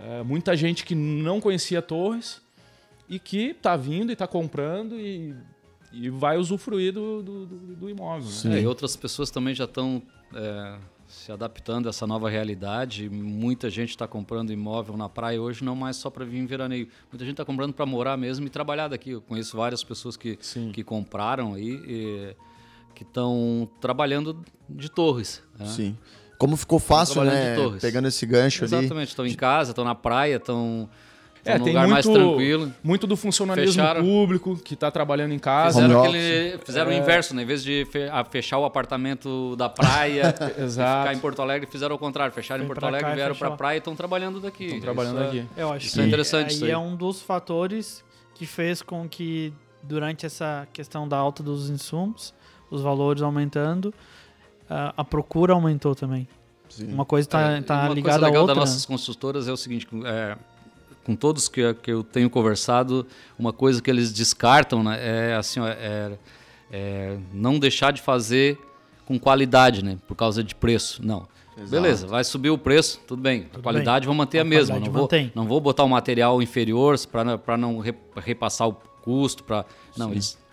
[0.00, 2.40] É, muita gente que não conhecia Torres
[3.08, 5.34] e que está vindo e está comprando e,
[5.92, 8.28] e vai usufruir do, do, do, do imóvel.
[8.44, 8.58] Né?
[8.58, 10.00] É, e outras pessoas também já estão
[10.34, 10.78] é,
[11.14, 13.08] se adaptando a essa nova realidade.
[13.08, 16.88] Muita gente está comprando imóvel na praia hoje, não mais só para vir em veraneio.
[17.10, 19.10] Muita gente está comprando para morar mesmo e trabalhar daqui.
[19.10, 20.38] Eu conheço várias pessoas que,
[20.72, 22.36] que compraram aí, e,
[22.94, 25.42] que estão trabalhando de torres.
[25.58, 25.66] Né?
[25.66, 25.98] Sim.
[26.36, 27.56] Como ficou fácil, né?
[27.80, 28.74] Pegando esse gancho Exatamente.
[28.74, 28.84] ali.
[28.86, 29.08] Exatamente.
[29.08, 30.90] Estão em casa, estão na praia, estão
[31.44, 32.72] é, tem lugar muito, mais tranquilo.
[32.82, 34.02] Muito do funcionalismo Fecharam.
[34.02, 35.82] público que está trabalhando em casa.
[35.82, 36.94] Fizeram, aquele, fizeram é.
[36.94, 37.42] o inverso, né?
[37.42, 37.86] Em vez de
[38.30, 41.02] fechar o apartamento da praia Exato.
[41.02, 42.32] ficar em Porto Alegre, fizeram o contrário.
[42.32, 44.64] Fecharam em Porto Alegre, cá, vieram para a praia e estão trabalhando daqui.
[44.64, 45.46] Estão trabalhando isso aqui.
[45.56, 46.48] É, eu acho isso é interessante.
[46.48, 48.02] Aí isso aí é um dos fatores
[48.34, 49.52] que fez com que,
[49.82, 52.34] durante essa questão da alta dos insumos,
[52.70, 53.92] os valores aumentando,
[54.68, 56.26] a procura aumentou também.
[56.68, 56.92] Sim.
[56.92, 58.00] Uma coisa está é, tá ligada à outra.
[58.00, 60.36] Uma coisa legal das nossas consultoras é o seguinte, é,
[61.04, 63.06] com todos que, que eu tenho conversado,
[63.38, 66.12] uma coisa que eles descartam né, é assim, ó, é,
[66.70, 68.58] é não deixar de fazer
[69.06, 71.04] com qualidade, né, por causa de preço.
[71.04, 71.26] Não.
[71.56, 71.70] Exato.
[71.70, 73.42] Beleza, vai subir o preço, tudo bem.
[73.44, 74.06] Tudo a qualidade bem.
[74.06, 74.80] vou manter a, a mesma.
[74.80, 77.78] Não vou, não vou botar um material inferior para não
[78.16, 79.44] repassar o custo.
[79.44, 79.64] Pra,
[79.96, 80.43] não, isso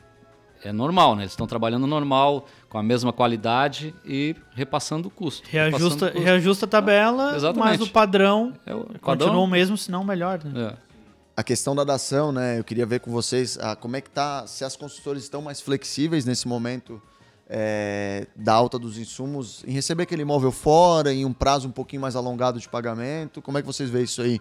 [0.64, 1.24] é normal, né?
[1.24, 5.48] Eles estão trabalhando normal, com a mesma qualidade e repassando o custo.
[5.50, 6.24] Reajusta, custo.
[6.24, 10.40] reajusta a tabela, mas o padrão é o continua o mesmo, se não melhor.
[10.44, 10.72] Né?
[10.72, 10.92] É.
[11.36, 12.60] A questão da dação, né?
[12.60, 15.60] Eu queria ver com vocês ah, como é que tá, se as consultoras estão mais
[15.62, 17.02] flexíveis nesse momento
[17.50, 22.02] é, da alta dos insumos, em receber aquele imóvel fora, em um prazo um pouquinho
[22.02, 23.42] mais alongado de pagamento.
[23.42, 24.40] Como é que vocês veem isso aí?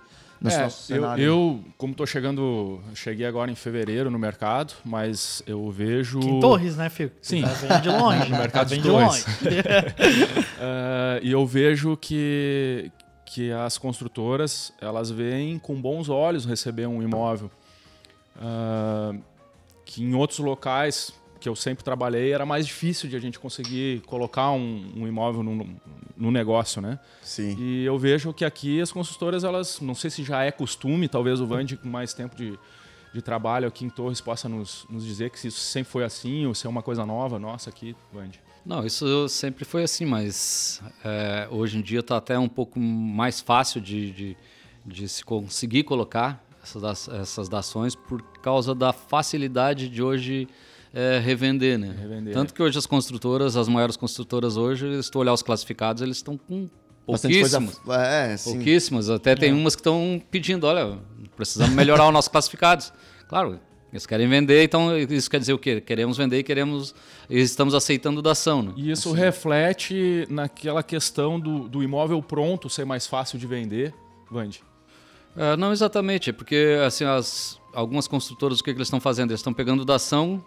[0.48, 6.18] É, eu, eu, como estou chegando, cheguei agora em fevereiro no mercado, mas eu vejo.
[6.18, 7.14] Aqui em Torres, né, Fico?
[7.20, 7.42] Sim.
[7.42, 8.30] Tá vem de longe.
[8.30, 9.26] no mercado tá de, de Torres.
[9.26, 12.90] uh, e eu vejo que,
[13.26, 17.50] que as construtoras elas veem com bons olhos receber um imóvel.
[18.36, 19.20] Uh,
[19.84, 24.02] que em outros locais que eu sempre trabalhei, era mais difícil de a gente conseguir
[24.02, 25.80] colocar um, um imóvel no,
[26.16, 27.00] no, negócio, né?
[27.22, 27.56] Sim.
[27.58, 31.40] E eu vejo que aqui as consultoras, elas, não sei se já é costume, talvez
[31.40, 32.58] o Vande com mais tempo de,
[33.12, 36.44] de trabalho aqui em Torres possa nos, nos dizer que se isso sempre foi assim
[36.44, 38.38] ou se é uma coisa nova nossa aqui, Vande.
[38.64, 43.40] Não, isso sempre foi assim, mas é, hoje em dia está até um pouco mais
[43.40, 44.36] fácil de, de,
[44.84, 50.46] de se conseguir colocar essas, essas dações por causa da facilidade de hoje
[50.92, 51.94] é, revender, né?
[51.98, 52.34] Revender.
[52.34, 56.16] Tanto que hoje as construtoras, as maiores construtoras hoje, se tu olhar os classificados, eles
[56.16, 56.68] estão com
[57.06, 57.62] Bastante coisa.
[57.90, 58.54] É, sim.
[58.54, 59.10] Pouquíssimas.
[59.10, 60.98] Até tem umas que estão pedindo, olha,
[61.36, 62.92] precisamos melhorar os nossos classificados.
[63.28, 63.58] Claro,
[63.92, 65.80] eles querem vender, então isso quer dizer o quê?
[65.80, 66.94] Queremos vender e queremos.
[67.28, 68.72] e estamos aceitando dação, né?
[68.76, 73.92] E isso reflete naquela questão do, do imóvel pronto ser mais fácil de vender,
[74.30, 74.62] Vande.
[75.36, 79.30] É, não exatamente, porque assim, as, algumas construtoras, o que, que eles estão fazendo?
[79.30, 80.44] Eles estão pegando dação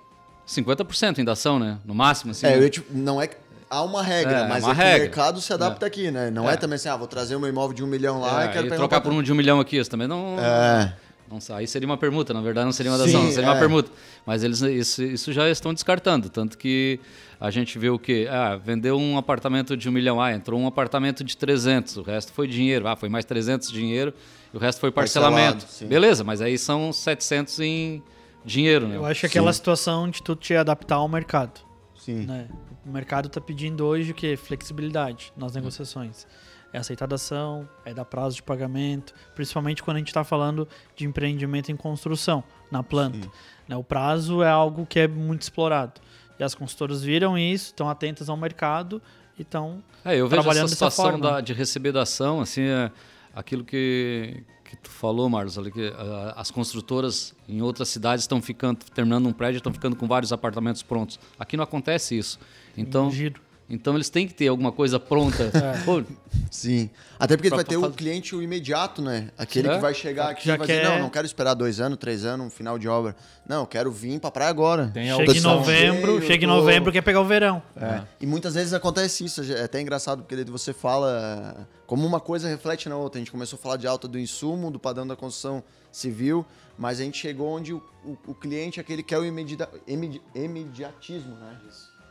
[0.48, 1.78] 50% em dação, né?
[1.86, 2.46] No máximo, assim.
[2.46, 2.66] É, né?
[2.66, 3.30] eu, tipo, não é
[3.70, 5.00] há uma regra, É, mas uma é que o regra.
[5.00, 6.30] mercado se adapta aqui, né?
[6.30, 6.54] Não é.
[6.54, 6.58] É.
[6.58, 8.72] também assim, ah, vou trazer um imóvel de um milhão lá É, e quero e
[8.72, 10.38] trocar um por um de um milhão aqui, isso também não.
[10.40, 10.94] É.
[11.30, 13.60] Não, aí seria uma permuta, na verdade não seria uma Sim, dação, seria uma é.
[13.60, 13.90] permuta.
[14.26, 17.00] Mas eles isso, isso já estão descartando, tanto que
[17.40, 18.28] a gente vê o quê?
[18.30, 22.32] Ah, vendeu um apartamento de um milhão, ah, entrou um apartamento de 300, o resto
[22.34, 24.14] foi dinheiro, ah, foi mais 300 de dinheiro,
[24.54, 25.66] e o resto foi parcelamento.
[25.86, 28.04] Beleza, mas aí são 700 em
[28.46, 28.96] dinheiro, né?
[28.98, 31.62] Eu acho que aquela situação de tu te adaptar ao mercado.
[31.96, 32.26] Sim.
[32.26, 32.48] né?
[32.86, 34.36] O mercado está pedindo hoje o quê?
[34.36, 36.28] Flexibilidade nas negociações.
[36.74, 41.06] É aceitar dação, é dar prazo de pagamento, principalmente quando a gente está falando de
[41.06, 43.30] empreendimento em construção, na planta.
[43.68, 43.76] né?
[43.78, 46.02] O prazo é algo que é muito explorado.
[46.38, 49.02] E as consultoras viram isso, estão atentas ao mercado
[49.38, 51.32] e estão É, eu vejo trabalhando essa dessa situação forma.
[51.36, 52.92] da- de receber da ação, assim, é
[53.36, 54.44] aquilo que,
[54.76, 59.28] que tu falou, Marlos, ali, que ah, as construtoras em outras cidades estão ficando, terminando
[59.28, 61.20] um prédio, estão ficando com vários apartamentos prontos.
[61.38, 62.40] Aqui não acontece isso.
[62.78, 63.42] Então, giro.
[63.70, 65.44] Então eles têm que ter alguma coisa pronta.
[65.54, 65.82] É.
[65.86, 66.04] Pô,
[66.52, 66.90] Sim.
[67.20, 69.30] Até porque Pra- vai ter pra o cliente o imediato, né?
[69.38, 69.76] Aquele É?
[69.76, 71.98] que vai chegar aqui Já e vai quer- dizer, não, não quero esperar dois anos,
[71.98, 73.16] três anos, um final de obra.
[73.48, 74.92] Não, eu quero vir pra praia agora.
[74.94, 77.62] Tem Chega em novembro, veio, chega em novembro quer pegar o verão.
[77.76, 78.02] É.
[78.20, 82.20] E muitas vezes acontece isso, é até engraçado, porque daí você fala é, como uma
[82.20, 83.18] coisa reflete na outra.
[83.20, 86.46] A gente começou a falar de alta do insumo, do padrão da construção civil,
[86.78, 89.70] mas a gente chegou onde o, o- o cliente é aquele que quer o imedida-
[89.88, 91.58] imedi- imediatismo, né?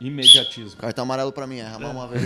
[0.07, 0.79] Imediatismo.
[0.79, 2.21] Cartão amarelo pra mim, é ramar uma vez.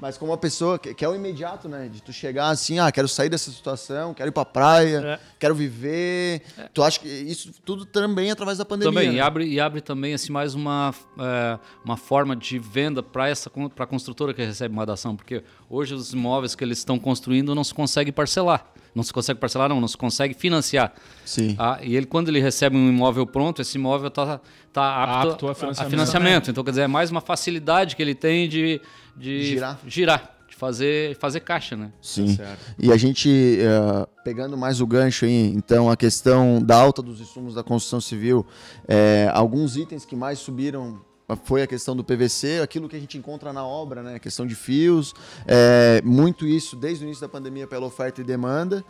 [0.00, 1.88] Mas como uma pessoa que, que é o imediato, né?
[1.88, 5.18] De tu chegar assim, ah, quero sair dessa situação, quero ir pra praia, É.
[5.38, 6.42] quero viver.
[6.74, 8.92] Tu acha que isso tudo também é através da pandemia?
[8.92, 9.14] também, né?
[9.16, 13.48] e abre, e abre também assim, mais uma, é, uma forma de venda para essa
[13.48, 17.54] para a construtora que recebe uma dação, porque hoje os imóveis que eles estão construindo
[17.54, 18.66] não se consegue parcelar.
[18.94, 20.92] Não se consegue parcelar, não, não se consegue financiar.
[21.24, 21.56] Sim.
[21.58, 24.40] Ah, e ele, quando ele recebe um imóvel pronto, esse imóvel está
[24.72, 25.90] tá apto, Apto a a financiamento.
[25.90, 26.50] financiamento.
[26.50, 28.80] Então, quer dizer, é mais uma facilidade que ele tem de,
[29.16, 29.78] de Girar.
[29.86, 31.90] girar, de fazer, fazer caixa, né?
[32.00, 32.36] Sim.
[32.36, 32.60] Certo.
[32.78, 37.20] E a gente, eh, pegando mais o gancho aí, então, a questão da alta dos
[37.20, 38.46] insumos da construção civil,
[38.86, 41.00] eh, alguns itens que mais subiram
[41.44, 44.16] foi a questão do PVC, aquilo que a gente encontra na obra, né?
[44.16, 45.14] A questão de fios,
[45.46, 48.84] eh, muito isso desde o início da pandemia pela oferta e demanda.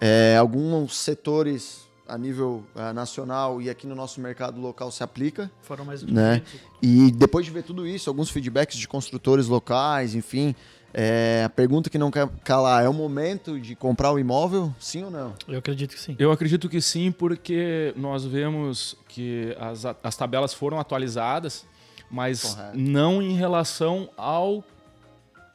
[0.00, 5.50] Eh, alguns setores a nível eh, nacional e aqui no nosso mercado local se aplica.
[5.62, 6.42] Foram mais Né?
[6.80, 10.54] E depois de ver tudo isso, alguns feedbacks de construtores locais, enfim,
[10.92, 14.74] é, a pergunta que não quer calar, é o momento de comprar o imóvel?
[14.78, 15.34] Sim ou não?
[15.46, 16.16] Eu acredito que sim.
[16.18, 21.64] Eu acredito que sim, porque nós vemos que as, as tabelas foram atualizadas,
[22.10, 22.78] mas Correto.
[22.78, 24.64] não em relação ao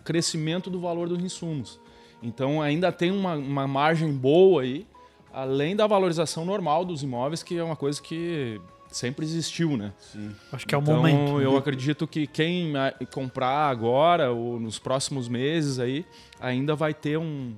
[0.04, 1.80] crescimento do valor dos insumos.
[2.22, 4.88] Então ainda tem uma, uma margem boa aí,
[5.34, 9.92] além da valorização normal dos imóveis, que é uma coisa que sempre existiu, né?
[10.00, 10.34] Sim.
[10.52, 11.42] Acho que é o então, momento.
[11.42, 12.72] eu acredito que quem
[13.12, 16.06] comprar agora ou nos próximos meses aí
[16.40, 17.56] ainda vai ter um,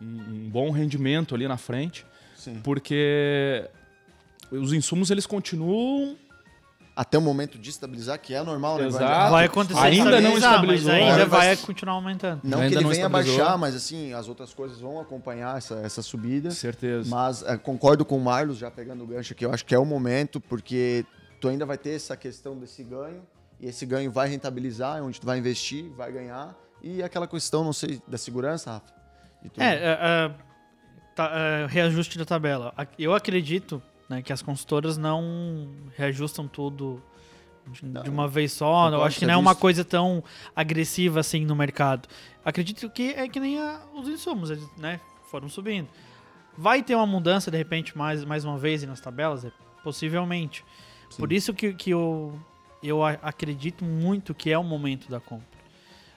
[0.00, 2.60] um, um bom rendimento ali na frente, Sim.
[2.64, 3.68] porque
[4.50, 6.16] os insumos eles continuam
[6.98, 8.88] Até o momento de estabilizar, que é normal, né?
[8.88, 9.30] Exato.
[9.30, 12.40] Vai acontecer Ainda não estabilizou, mas ainda vai continuar aumentando.
[12.42, 15.76] Não Ainda que ele não venha baixar, mas assim, as outras coisas vão acompanhar essa,
[15.76, 16.50] essa subida.
[16.50, 17.08] certeza.
[17.08, 19.78] Mas eh, concordo com o Marlos, já pegando o gancho aqui, eu acho que é
[19.78, 21.06] o momento, porque
[21.40, 23.22] tu ainda vai ter essa questão desse ganho,
[23.60, 27.62] e esse ganho vai rentabilizar, é onde tu vai investir, vai ganhar, e aquela questão,
[27.62, 28.92] não sei, da segurança, Rafa?
[29.56, 30.30] É, é, é,
[31.14, 32.74] tá, é, reajuste da tabela.
[32.98, 37.02] Eu acredito né, que as consultoras não reajustam tudo
[37.66, 38.88] de, de uma vez só.
[38.90, 40.22] Eu acho que não é uma coisa tão
[40.56, 42.08] agressiva assim no mercado.
[42.44, 45.88] Acredito que é que nem a- os insumos, eles né, foram subindo.
[46.56, 49.44] Vai ter uma mudança, de repente, mais, mais uma vez nas tabelas?
[49.44, 49.52] É,
[49.84, 50.64] Possivelmente.
[51.16, 52.38] Por isso que, que eu,
[52.82, 55.46] eu acredito muito que é o momento da compra.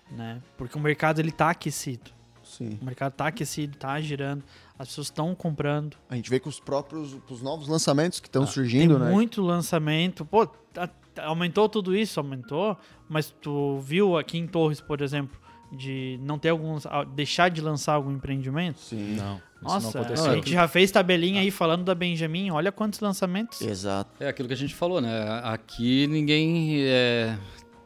[0.09, 0.41] Né?
[0.57, 2.11] Porque o mercado ele tá aquecido.
[2.43, 2.77] Sim.
[2.81, 4.43] O mercado tá aquecido, tá girando,
[4.81, 5.95] as pessoas estão comprando.
[6.09, 9.11] A gente vê com os próprios, com os novos lançamentos que estão Tem surgindo, né?
[9.11, 10.25] muito lançamento.
[10.25, 10.89] Pô, tá-
[11.23, 12.77] aumentou tudo isso, aumentou,
[13.09, 15.37] mas tu viu aqui em Torres, por exemplo,
[15.71, 16.85] de não ter alguns.
[16.85, 18.79] ah, deixar de lançar algum empreendimento?
[18.79, 19.15] Sim.
[19.15, 19.35] Não.
[19.35, 23.61] isso Nossa, não a gente já fez tabelinha aí falando da Benjamin, olha quantos lançamentos.
[23.61, 24.21] Exato.
[24.23, 25.39] É aquilo que a gente falou, né?
[25.43, 27.37] Aqui ninguém é,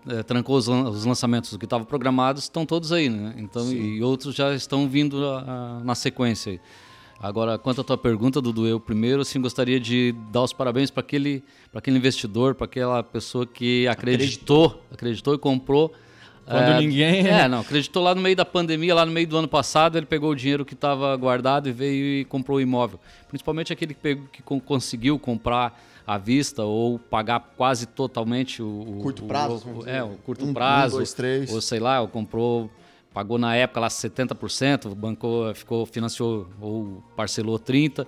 [0.08, 1.52] é, trancou os, lan- os lançamentos.
[1.54, 3.36] O que estavam programados estão todos aí, né?
[3.38, 6.62] Então, e outros já estão vindo a- a- na sequência aí.
[7.20, 11.00] Agora, quanto à tua pergunta, Dudu, eu primeiro assim, gostaria de dar os parabéns para
[11.02, 15.94] aquele, pra aquele investidor, para aquela pessoa que acreditou, acreditou e comprou.
[16.46, 19.48] Quando ninguém- É, não, acreditou lá no meio da pandemia, lá no meio do ano
[19.48, 23.00] passado, ele pegou o dinheiro que estava guardado e veio e comprou o imóvel.
[23.30, 28.68] Principalmente aquele que, pegou, que con- conseguiu comprar à vista ou pagar quase totalmente o...
[28.68, 30.98] o- Curto prazo, o- é, o curto Um, um, prazo.
[30.98, 31.52] dois, três.
[31.52, 32.70] Ou sei lá, ou comprou,
[33.16, 38.06] pagou na época lá 70%, bancou, ficou, financiou ou parcelou 30%.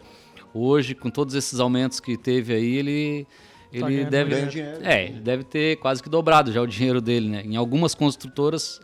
[0.54, 3.28] Hoje, com todos esses aumentos que teve aí, ele,
[3.72, 4.48] ele ganhando deve.
[4.48, 4.80] Dinheiro.
[4.84, 7.42] É, ele deve ter quase que dobrado já o dinheiro dele, né?
[7.46, 8.82] Em algumas construtoras,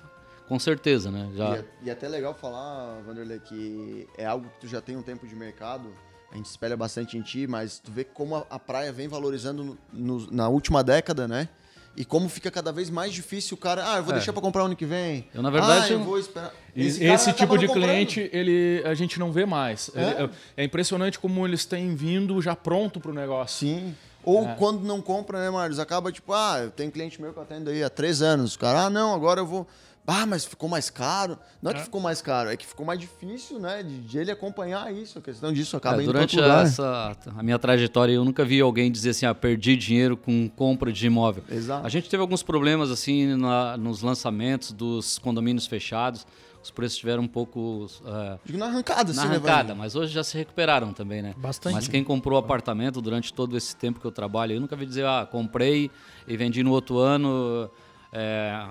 [0.47, 1.29] com certeza, né?
[1.33, 1.55] E, Já.
[1.57, 5.01] é, e é até legal falar, Vanderlei, que é algo que tu já tem um
[5.01, 5.89] tempo de mercado,
[6.31, 9.63] a gente espelha bastante em ti, mas tu vê como a, a praia vem valorizando
[9.63, 11.49] no- no- na última década, né?
[11.95, 14.17] E como fica cada vez mais difícil o cara, ah, eu vou É.
[14.17, 15.27] deixar pra comprar ano que vem.
[15.34, 16.51] Eu, na verdade, ah, eu vou esperar.
[16.75, 17.86] Esse, acaba tipo de comprando.
[17.86, 19.91] cliente, ele, a gente não vê mais.
[19.93, 20.21] É?
[20.23, 23.67] Ele- É, impressionante como eles têm vindo já pronto pro negócio.
[23.67, 23.95] Sim.
[24.23, 24.56] Ou É.
[24.56, 25.77] quando não compra, né, Marlos?
[25.79, 28.56] Acaba tipo, ah, eu tenho cliente meu que eu atendo aí há três anos.
[28.56, 29.67] O cara, ah, não, agora eu vou.
[30.05, 31.37] Ah, mas ficou mais caro.
[31.61, 34.31] Não é que ficou mais caro, é que ficou mais difícil, né, de, de ele
[34.31, 35.17] acompanhar isso.
[35.17, 38.91] A questão disso acaba É, indo durante essa, a minha trajetória, eu nunca vi alguém
[38.91, 41.43] dizer assim, ah, perdi dinheiro com compra de imóvel.
[41.49, 41.85] Exato.
[41.85, 46.27] A gente teve alguns problemas assim na- nos lançamentos dos condomínios fechados.
[46.61, 50.37] Os preços tiveram um pouco é, Digo na arrancada, na arrancada, mas hoje já se
[50.37, 51.33] recuperaram também, né?
[51.37, 51.73] Bastante.
[51.73, 55.05] Mas quem comprou apartamento durante todo esse tempo que eu trabalho, eu nunca vi dizer,
[55.05, 55.91] ah, comprei
[56.25, 57.69] e vendi no outro ano,
[58.13, 58.65] é,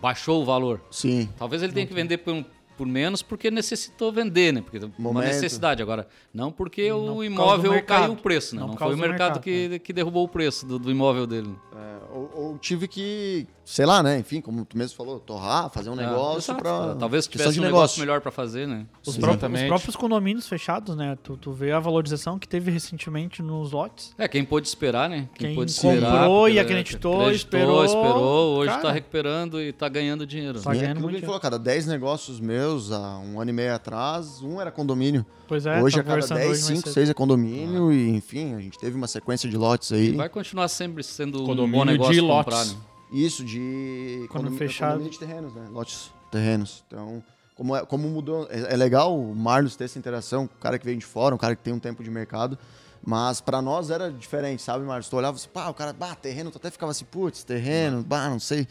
[0.00, 0.80] baixou o valor.
[0.90, 1.28] Sim.
[1.38, 2.44] Talvez ele tenha que vender por, um-
[2.76, 4.60] por menos porque necessitou vender, né?
[4.60, 5.26] Porque uma Momento.
[5.26, 5.82] necessidade.
[5.82, 8.60] Agora, não porque Não o imóvel caiu o preço, né?
[8.60, 11.26] Não Não, foi o do mercado, mercado, que, que derrubou o preço do, do imóvel
[11.26, 11.54] dele.
[11.76, 14.18] É, ou, ou tive que, sei lá, né?
[14.18, 16.62] Enfim, como tu mesmo falou, torrar, fazer um negócio É, exato.
[16.62, 16.94] pra.
[16.96, 18.86] Talvez questão tivesse de um negócio melhor para fazer, né?
[19.06, 21.16] Os, próprios, os próprios condomínios fechados, né?
[21.22, 24.14] Tu, tu vê a valorização que teve recentemente nos lotes.
[24.18, 25.28] É, quem pôde esperar, né?
[25.34, 26.24] Quem, Quem pôde comprou esperar.
[26.24, 28.80] e porque, acreditou, acreditou, esperou, esperou, hoje cara.
[28.80, 30.60] está recuperando e está ganhando dinheiro.
[30.60, 34.40] Tá é ganhando muito falou, cada 10 negócios meus, há um ano e meio atrás,
[34.42, 35.24] um era condomínio.
[35.46, 36.92] Pois é, hoje, tá a cada conversando 10, hoje mais 5, cedo.
[36.94, 37.92] 6 é condomínio.
[37.92, 40.12] E, enfim, a gente teve uma sequência de lotes aí.
[40.12, 42.72] Vai continuar sempre sendo um Condomínio bom negócio de comprar, lotes.
[42.74, 42.78] né?
[43.12, 44.88] Isso, de Quando condomi- fechado.
[44.92, 45.66] condomínio de terrenos, né?
[45.70, 46.82] Lotes terrenos.
[46.88, 47.22] Então,
[47.54, 48.48] como, é- como mudou.
[48.50, 51.34] É, é legal o Marlos ter essa interação com o cara que vem de fora,
[51.34, 52.58] um cara que tem um tempo de mercado.
[53.06, 55.10] Mas pra nós era diferente, sabe, Marlos?
[55.10, 58.30] Tu olhava assim, pá, o cara, bah, terreno, tu até ficava assim, putz, terreno, bah,
[58.30, 58.66] não sei.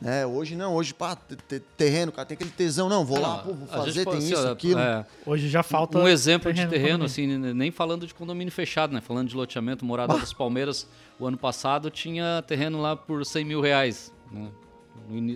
[0.00, 0.26] Né?
[0.26, 3.44] Hoje não, hoje, pá, te- te- terreno, cara, tem aquele tesão, não, vou lá, Não,
[3.44, 4.80] pô, vou fazer, tem assim, isso, aquilo.
[4.80, 5.98] é, Hoje já falta.
[5.98, 9.00] um exemplo de terreno no terreno, assim, nem falando de condomínio fechado, né?
[9.00, 10.86] Falando de loteamento, Morada dos Palmeiras,
[11.18, 14.12] o ano passado tinha terreno lá por 100 mil reais.
[14.32, 14.48] né?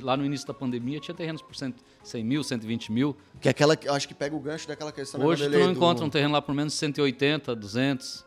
[0.02, 3.16] Lá no início da pandemia tinha terrenos por 100, 100 mil, 120 mil.
[3.40, 5.66] Que é aquela, eu acho que pega o gancho daquela questão né, Hoje tu não
[5.66, 8.24] do- encontra um terreno lá por menos 180, 200.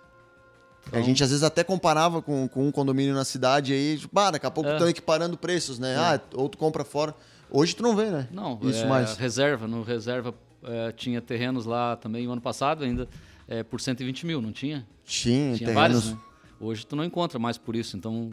[0.91, 4.31] A gente às vezes até comparava com, com um condomínio na cidade aí, tipo, ah,
[4.31, 4.73] daqui a pouco É.
[4.73, 5.95] estão equiparando preços, né?
[5.97, 7.15] Ah, ou tu compra fora.
[7.49, 8.27] Hoje tu não vê, né?
[8.31, 9.15] Não, Isso é, mais.
[9.17, 9.67] reserva.
[9.67, 13.07] No reserva é, tinha terrenos lá também o ano passado ainda
[13.47, 14.85] é, por 120 mil, não tinha?
[15.05, 15.73] Tinha, Tinha terrenos.
[15.75, 16.17] vários, né?
[16.59, 18.31] Hoje tu não encontra mais por isso, então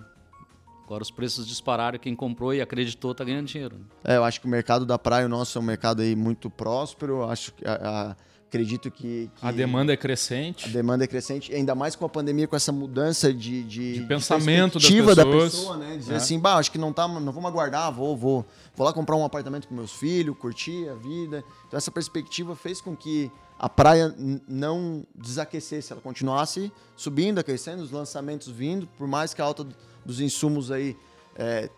[0.85, 3.77] agora os preços dispararam quem comprou e acreditou tá ganhando dinheiro.
[3.77, 3.85] né?
[4.05, 6.49] É, eu acho que o mercado da praia, o nosso é um mercado aí muito
[6.51, 7.25] próspero.
[7.29, 7.75] Acho que a-
[8.13, 8.17] a-
[8.49, 10.69] acredito que, que A demanda é a crescente.
[10.71, 14.73] demanda é crescente, ainda mais com a pandemia, com essa mudança de, de, De pensamento
[14.75, 15.97] perspectiva da pessoa, né?
[15.99, 16.17] Dizer É.
[16.17, 19.25] assim, bah, acho que não tá, não vamos aguardar, vou, vou, vou lá comprar um
[19.25, 21.45] apartamento com meus filhos, curtir a vida.
[21.67, 24.15] Então essa perspectiva fez com que a praia
[24.49, 29.75] não desaquecesse, ela continuasse subindo, aquecendo, os lançamentos vindo, por mais que a alta do-
[30.07, 30.97] dos insumos aí
[31.37, 31.69] é,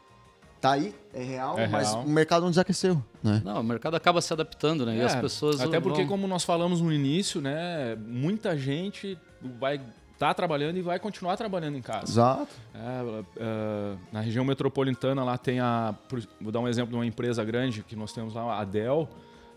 [0.61, 2.03] tá aí, é real, É mas real.
[2.05, 3.40] o mercado não desaqueceu, né?
[3.44, 4.96] Não, o mercado acaba se adaptando, né?
[4.96, 5.61] e as É, pessoas.
[5.61, 7.96] Até porque, vão- como nós falamos no início, né?
[7.96, 9.16] Muita gente
[9.59, 9.81] vai
[10.12, 12.04] estar trabalhando e vai continuar trabalhando em casa.
[12.13, 12.48] Exato.
[12.75, 15.94] É, é, na região metropolitana lá tem a.
[16.40, 19.08] Vou dar um exemplo de uma empresa grande que nós temos lá, a Dell.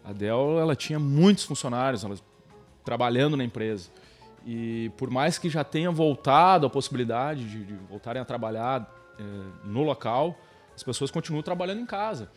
[0.05, 2.15] A Dell ela tinha muitos funcionários ela,
[2.83, 3.89] trabalhando na empresa.
[4.45, 9.23] E por mais que já tenha voltado a possibilidade de, de voltarem a trabalhar é,
[9.65, 10.35] no local,
[10.75, 12.29] as pessoas continuam trabalhando em casa.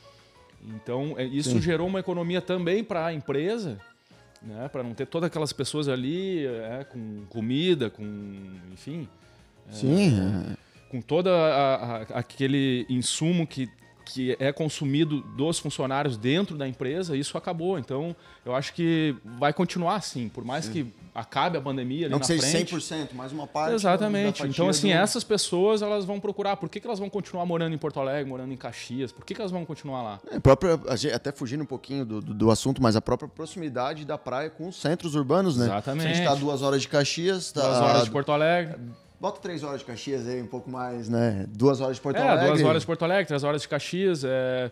[0.64, 1.61] Então é, isso Sim.
[1.61, 3.78] gerou uma economia também para a empresa,
[4.43, 8.03] né, para não ter todas aquelas pessoas ali é, com comida, com
[8.72, 9.09] enfim.
[9.70, 10.20] Sim.
[10.53, 10.57] é.
[10.91, 11.28] com todo
[12.14, 13.68] aquele insumo que
[14.07, 17.79] que é consumido dos funcionários dentro da empresa, isso acabou.
[17.79, 20.73] Então, eu acho que vai continuar assim, por mais Sim.
[20.73, 22.75] que acabe a pandemia ali Não na que seja frente.
[22.75, 24.43] 100%, mas uma parte Exatamente.
[24.43, 24.95] Da então, assim, do...
[24.95, 26.57] essas pessoas, elas vão procurar.
[26.57, 29.13] Por que, que elas vão continuar morando em Porto Alegre, morando em Caxias?
[29.13, 30.21] Por que, que elas vão continuar lá?
[30.31, 30.79] É, própria,
[31.15, 34.69] até fugindo um pouquinho do, do, do, assunto, mas a própria proximidade da praia com
[34.69, 35.67] os centros urbanos, né?
[35.67, 36.05] Exatamente.
[36.05, 37.51] a gente está duas horas de Caxias...
[37.51, 38.77] Tá duas horas de Porto Alegre
[39.19, 41.47] Bota três horas de Caxias aí, um pouco mais, né?
[41.49, 42.49] Duas horas de Porto é, Alegre.
[42.49, 44.25] duas horas de Porto Alegre, três horas de Caxias.
[44.25, 44.71] É...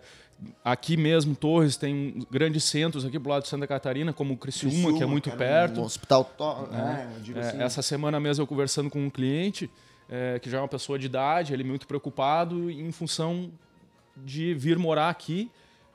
[0.62, 4.72] Aqui mesmo, Torres, tem grandes centros aqui pro lado de Santa Catarina, como o Criciúma,
[4.72, 5.80] Criciúma que é muito perto.
[5.80, 6.68] Um hospital, to...
[6.72, 7.62] é, é, assim.
[7.62, 9.70] Essa semana mesmo eu conversando com um cliente,
[10.10, 13.50] é, que já é uma pessoa de idade, ele muito preocupado em função
[14.16, 15.50] de vir morar aqui.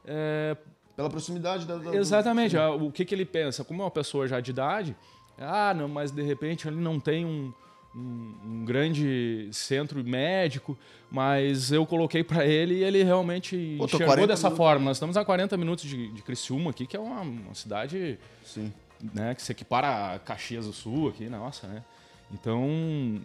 [0.05, 0.57] É,
[0.95, 1.77] Pela proximidade da...
[1.77, 2.55] da Exatamente.
[2.55, 2.87] Do...
[2.87, 3.63] O que, que ele pensa?
[3.63, 4.95] Como é uma pessoa já de idade,
[5.37, 7.53] ah, não, mas de repente ele não tem um
[7.95, 10.77] um, um grande centro médico,
[11.09, 14.57] mas eu coloquei para ele e ele realmente Pô, enxergou dessa minutos.
[14.57, 14.85] forma.
[14.85, 18.71] Nós estamos a 40 minutos de, de Criciúma aqui, que é uma, uma cidade Sim.
[19.13, 21.83] Né, que se equipara a Caxias do Sul aqui, nossa, né?
[22.31, 22.67] Então,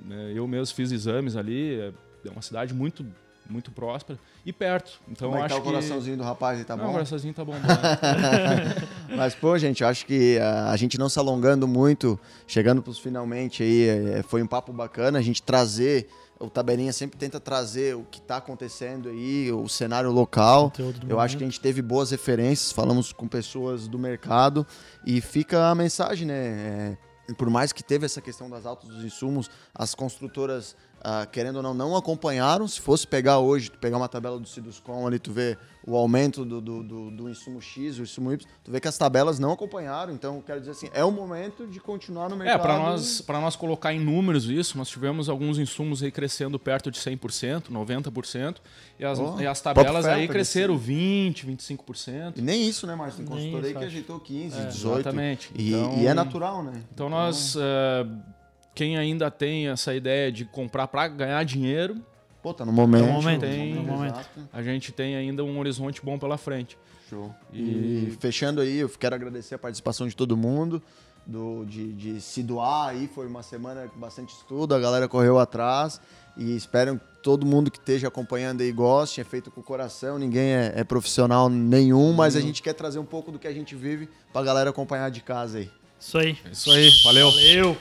[0.04, 1.92] né, eu mesmo fiz exames ali, é,
[2.26, 3.04] é uma cidade muito
[3.48, 5.00] muito próspera e perto.
[5.08, 6.22] Então Como é acho tá o coraçãozinho que...
[6.22, 6.90] do rapaz aí, tá não, bom?
[6.90, 7.54] O coraçãozinho tá bom.
[9.16, 12.98] Mas, pô, gente, eu acho que a, a gente não se alongando muito, chegando pros
[12.98, 17.94] finalmente aí, é, foi um papo bacana, a gente trazer o Tabelinha sempre tenta trazer
[17.94, 20.72] o que está acontecendo aí, o cenário local.
[20.78, 21.20] Eu momento.
[21.20, 24.66] acho que a gente teve boas referências, falamos com pessoas do mercado
[25.06, 26.34] e fica a mensagem, né?
[26.34, 31.56] É, por mais que teve essa questão das altas dos insumos, as construtoras Uh, querendo
[31.56, 32.66] ou não, não acompanharam.
[32.66, 36.60] Se fosse pegar hoje, pegar uma tabela do Ciduscom ali, tu vê o aumento do,
[36.60, 40.14] do, do, do, insumo X, o insumo Y, tu vê que as tabelas não acompanharam.
[40.14, 42.58] Então, quero dizer assim, é o momento de continuar no é, mercado.
[42.58, 46.90] É, para nós, nós colocar em números isso, nós tivemos alguns insumos aí crescendo perto
[46.90, 48.56] de 100%, 90%,
[48.98, 52.32] e as, oh, e as tabelas aí cresceram 20%, 25%.
[52.36, 53.18] E nem isso, né, Márcio?
[53.18, 54.68] Tem consultor aí que ajeitou 15%, é, 18%.
[54.68, 55.50] Exatamente.
[55.54, 56.72] E, então, e, é natural, né?
[56.76, 57.56] Então, então nós...
[57.56, 58.34] Uh,
[58.74, 61.96] quem ainda tem essa ideia de comprar para ganhar dinheiro.
[62.42, 63.06] Pô, tá no momento.
[63.06, 64.20] No momento, tem, no momento.
[64.52, 66.76] A gente tem ainda um horizonte bom pela frente.
[67.08, 67.34] Show.
[67.52, 70.82] E, e fechando aí, eu quero agradecer a participação de todo mundo.
[71.26, 75.38] Do, de, de se doar aí, foi uma semana com bastante estudo, a galera correu
[75.38, 75.98] atrás
[76.36, 80.18] e espero que todo mundo que esteja acompanhando aí goste, é feito com o coração,
[80.18, 83.52] ninguém é, é profissional nenhum, mas a gente quer trazer um pouco do que a
[83.54, 85.70] gente vive pra galera acompanhar de casa aí.
[85.98, 86.36] Isso aí.
[86.52, 87.30] Isso aí, valeu.
[87.30, 87.76] Valeu.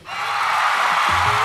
[1.13, 1.42] Bye.